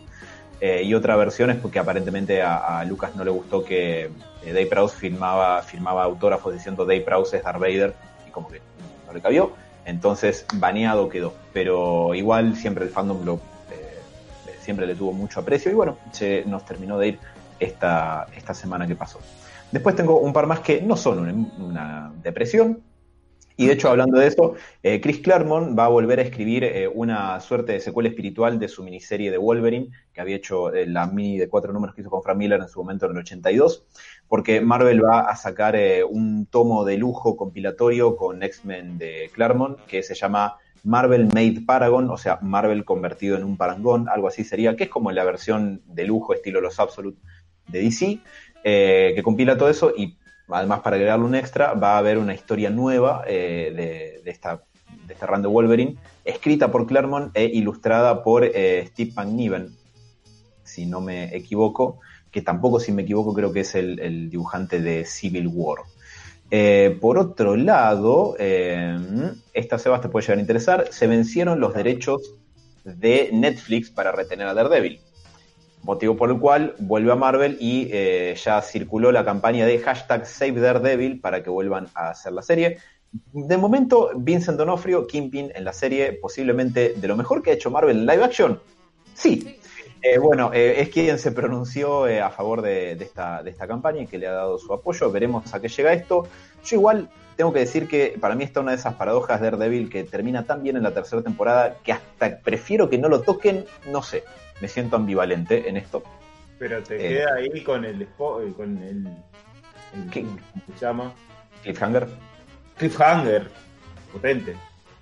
[0.59, 4.09] Eh, y otra versión es porque aparentemente a, Lucas no le gustó que eh,
[4.45, 7.93] Dave Prowse firmaba, firmaba autógrafos diciendo Dave Prowse es Darth Vader
[8.27, 8.61] y como que
[9.05, 9.51] no le cabió.
[9.85, 11.33] Entonces baneado quedó.
[11.53, 13.35] Pero igual siempre el fandom lo,
[13.71, 17.19] eh, siempre le tuvo mucho aprecio y bueno, se nos terminó de ir
[17.59, 19.19] esta, esta semana que pasó.
[19.71, 22.81] Después tengo un par más que no son una depresión,
[23.59, 24.53] y de hecho, hablando de eso,
[24.83, 28.67] eh, Chris Claremont va a volver a escribir eh, una suerte de secuela espiritual de
[28.67, 32.11] su miniserie de Wolverine, que había hecho eh, la mini de cuatro números que hizo
[32.11, 33.83] con Frank Miller en su momento en el 82,
[34.27, 35.75] porque Marvel va a sacar
[36.07, 42.11] un tomo de lujo compilatorio con X-Men de Claremont, que se llama Marvel Made Paragon,
[42.11, 45.81] o sea, Marvel convertido en un parangón, algo así sería, que es como la versión
[45.87, 47.17] de lujo estilo Los Absolute
[47.69, 48.19] de DC,
[48.63, 50.15] que compila todo eso y
[50.49, 54.63] además para agregarle un extra, va a haber una historia nueva eh, de, esta,
[55.05, 59.75] de este run de Wolverine, escrita por Claremont e ilustrada por eh, Steve McNiven,
[60.63, 61.99] si no me equivoco,
[62.31, 65.79] que tampoco si me equivoco creo que es el, dibujante de Civil War.
[66.49, 72.35] Eh, por otro lado, esta Sebas te puede llegar a interesar, se vencieron los derechos
[72.85, 75.01] de Netflix para retener a Daredevil
[75.87, 80.27] motivo por el cual vuelve a Marvel y eh, ya circuló la campaña de hashtag
[80.27, 82.77] Save Daredevil para que vuelvan a hacer la serie.
[83.31, 87.71] De momento, Vincent Donofrio, Kingpin en la serie, posiblemente de lo mejor que ha hecho
[87.71, 88.59] Marvel en live action.
[89.13, 89.59] Sí.
[90.01, 94.07] Eh, bueno, eh, es quien se pronunció a favor de, esta, de esta campaña y
[94.07, 95.09] que le ha dado su apoyo.
[95.09, 96.27] Veremos a qué llega esto.
[96.65, 99.89] Yo igual tengo que decir que para mí está una de esas paradojas de Daredevil
[99.89, 103.65] que termina tan bien en la tercera temporada que hasta prefiero que no lo toquen,
[103.89, 104.25] no sé
[104.61, 106.03] me siento ambivalente en esto.
[106.59, 109.07] Pero te eh, queda ahí con el, eh, con el,
[110.11, 110.25] ¿Qué
[110.75, 111.13] se llama?
[111.63, 112.07] Cliffhanger.
[112.77, 113.49] Cliffhanger,
[114.11, 114.55] potente.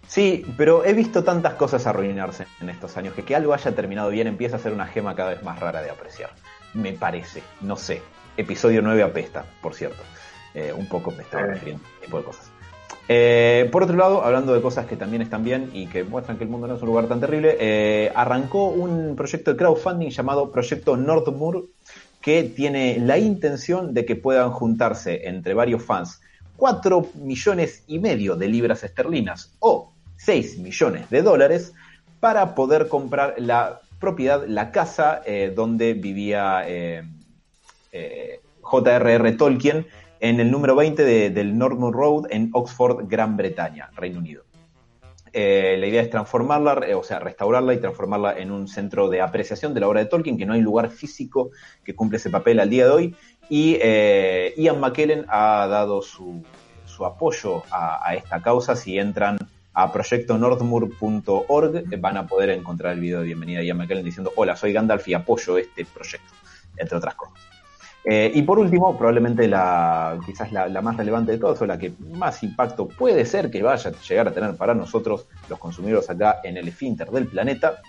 [0.07, 4.09] Sí, pero he visto tantas cosas arruinarse en estos años que que algo haya terminado
[4.09, 6.31] bien empieza a ser una gema cada vez más rara de apreciar.
[6.73, 8.01] Me parece, no sé.
[8.37, 10.03] Episodio 9 apesta, por cierto.
[10.53, 12.51] Eh, un poco me estaba refiriendo a este tipo de cosas.
[13.07, 16.43] Eh, por otro lado, hablando de cosas que también están bien y que muestran que
[16.43, 20.51] el mundo no es un lugar tan terrible, eh, arrancó un proyecto de crowdfunding llamado
[20.51, 21.65] Proyecto Northmoor,
[22.19, 26.21] que tiene la intención de que puedan juntarse entre varios fans
[26.57, 31.73] 4 millones y medio de libras esterlinas o 6 millones de dólares
[32.19, 36.63] para poder comprar la propiedad, la casa eh, donde vivía
[38.61, 39.31] J.R.R.
[39.33, 39.85] Tolkien
[40.29, 44.43] en el número 20 del Northmoor Road en Oxford, Gran Bretaña, Reino Unido.
[45.31, 49.75] Eh, la idea es transformarla, o sea, restaurarla y transformarla en un centro de apreciación
[49.75, 51.51] de la obra de Tolkien, que no hay lugar físico
[51.83, 53.15] que cumple ese papel al día de hoy.
[53.49, 56.43] Y eh, Ian McKellen ha dado su,
[57.05, 58.75] apoyo a, a, esta causa.
[58.75, 59.37] Si entran
[59.73, 64.55] a proyectonorthmoor.org van a poder encontrar el video de bienvenida de Ian McKellen diciendo, hola,
[64.55, 66.33] soy Gandalf y apoyo este proyecto,
[66.77, 67.54] entre otras cosas.
[68.07, 71.93] Eh, y por último, probablemente la, quizás la, más relevante de todas, o la que
[72.13, 76.39] más impacto puede ser que vaya a llegar a tener para nosotros, los consumidores acá
[76.43, 77.81] en el esfínter del planeta,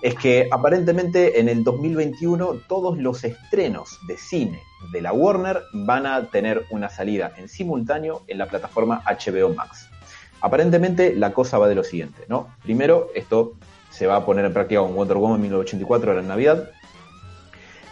[0.00, 4.60] es que aparentemente en el 2021 todos los estrenos de cine
[4.92, 9.88] de la Warner van a tener una salida en simultáneo en la plataforma HBO Max.
[10.40, 12.48] Aparentemente la cosa va de lo siguiente, ¿no?
[12.62, 13.54] Primero, esto
[13.90, 16.70] se va a poner en práctica con Wonder Woman 1984 ahora en Navidad.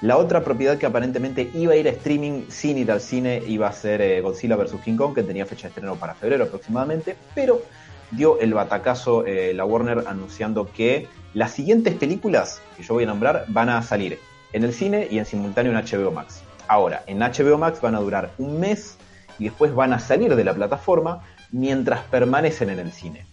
[0.03, 3.69] La otra propiedad que aparentemente iba a ir a streaming sin ir al cine iba
[3.69, 4.81] a ser eh, Godzilla vs.
[4.85, 7.63] King Kong, que tenía fecha de estreno para febrero aproximadamente, pero
[8.11, 13.07] dio el batacazo eh, la Warner anunciando que las siguientes películas que yo voy a
[13.07, 14.19] nombrar van a salir
[14.53, 16.43] en el cine y en simultáneo en HBO Max.
[16.67, 18.97] Ahora, en HBO Max van a durar un mes
[19.39, 21.23] y después van a salir de la plataforma
[21.53, 23.25] mientras permanecen en el cine.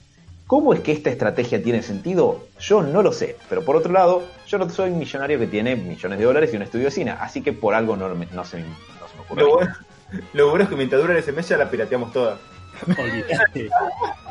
[0.49, 2.47] ¿Cómo es que esta estrategia tiene sentido?
[2.59, 5.75] Yo no lo sé, pero por otro lado, yo no soy un millonario que tiene
[5.75, 8.43] millones de dólares y un estudio de cine, así que por algo no, me- no
[8.43, 8.65] se, no
[9.07, 9.43] se me ocurre.
[9.43, 9.73] Lo bueno,
[10.33, 12.39] lo bueno es que mientras dura ese mes ya la pirateamos toda.
[12.87, 13.69] Olvídate.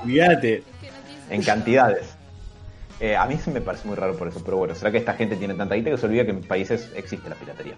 [0.03, 0.63] Olvídate.
[1.31, 2.17] En cantidades.
[2.99, 5.13] Eh, a mí se me parece muy raro por eso, pero bueno, será que esta
[5.15, 7.77] gente tiene tanta guita que se olvida que en países existe la piratería.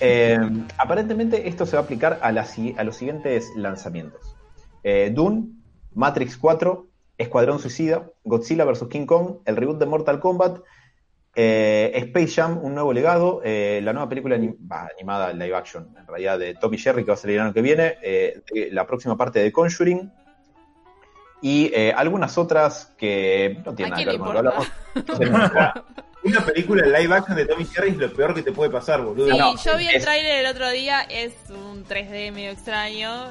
[0.00, 0.36] Eh,
[0.76, 4.34] aparentemente esto se va a aplicar a los siguientes lanzamientos.
[4.82, 5.50] Eh, Dune,
[5.94, 6.84] Matrix 4,
[7.18, 8.84] Escuadrón Suicida, Godzilla vs.
[8.90, 10.58] King Kong, el reboot de Mortal Kombat,
[11.34, 15.94] eh, Space Jam, un nuevo legado, eh, la nueva película anim- bah, animada live action,
[15.98, 18.40] en realidad de Tommy Jerry que va a salir el año que viene, eh,
[18.72, 20.10] la próxima parte de Conjuring
[21.42, 24.68] y eh, algunas otras que no tienen ¿A nada que ver con lo hablamos.
[26.24, 29.00] Una película en live action de Tommy Jerry es lo peor que te puede pasar,
[29.02, 29.30] boludo.
[29.30, 33.30] Sí, No, yo vi el es- tráiler el otro día, es un 3D medio extraño.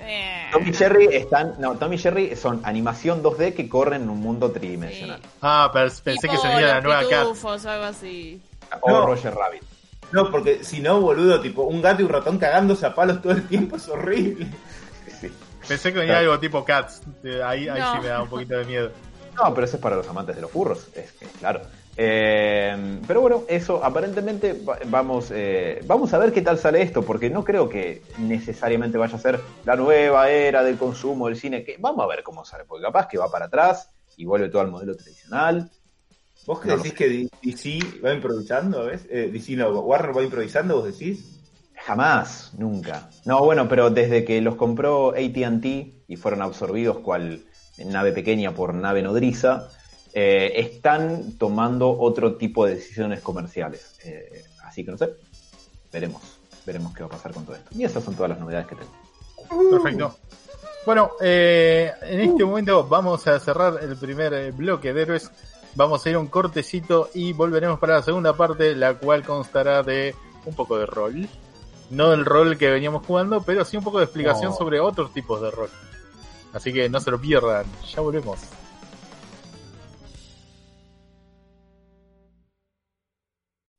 [0.00, 4.20] Eh, eh, Tommy Jerry están, no, Tommy Jerry son animación 2D que corren en un
[4.20, 5.20] mundo tridimensional.
[5.22, 5.28] sí.
[5.42, 7.26] Ah, pero pensé que Tipo se venía la nueva Cat.
[7.26, 8.40] o algo así.
[8.80, 9.06] O No.
[9.06, 9.62] Roger Rabbit.
[10.12, 13.32] No, porque si no, boludo, tipo, un gato y un ratón cagándose a palos todo
[13.32, 14.46] el tiempo es horrible.
[15.20, 15.32] Sí.
[15.66, 16.30] Pensé que venía Claro.
[16.32, 17.02] algo tipo Cats.
[17.44, 17.92] Ahí, ahí No.
[17.94, 18.90] sí me da un poquito de miedo.
[19.34, 21.62] No, pero eso es para los amantes de los furros, es claro.
[21.96, 27.04] Eh, pero bueno, eso aparentemente va- vamos, eh, vamos a ver qué tal sale esto,
[27.04, 31.64] porque no creo que necesariamente vaya a ser la nueva era del consumo del cine.
[31.64, 34.62] Que vamos a ver cómo sale, porque capaz que va para atrás y vuelve todo
[34.62, 35.70] al modelo tradicional.
[36.46, 37.08] ¿Vos No decís que
[37.42, 38.90] DC va improvisando?
[38.90, 41.40] Eh, DC no, Warner va improvisando, vos decís.
[41.86, 43.10] Jamás, nunca.
[43.24, 47.44] No, bueno, pero desde que los compró ATT y fueron absorbidos cual
[47.78, 49.70] nave pequeña por nave nodriza,
[50.14, 53.98] eh, están tomando otro tipo de decisiones comerciales.
[54.04, 55.10] Eh, así que no sé,
[55.92, 56.22] veremos,
[56.64, 57.70] veremos qué va a pasar con todo esto.
[57.74, 59.70] Y esas son todas las novedades que tengo.
[59.70, 60.16] Perfecto.
[60.86, 65.30] Bueno, eh, en este momento vamos a cerrar el primer eh, bloque de héroes.
[65.74, 69.82] Vamos a ir a un cortecito y volveremos para la segunda parte, la cual constará
[69.82, 71.28] de un poco de rol.
[71.90, 74.56] No el rol que veníamos jugando, pero sí un poco de explicación No.
[74.56, 75.70] sobre otros tipos de rol.
[76.52, 78.38] Así que no se lo pierdan, ya volvemos.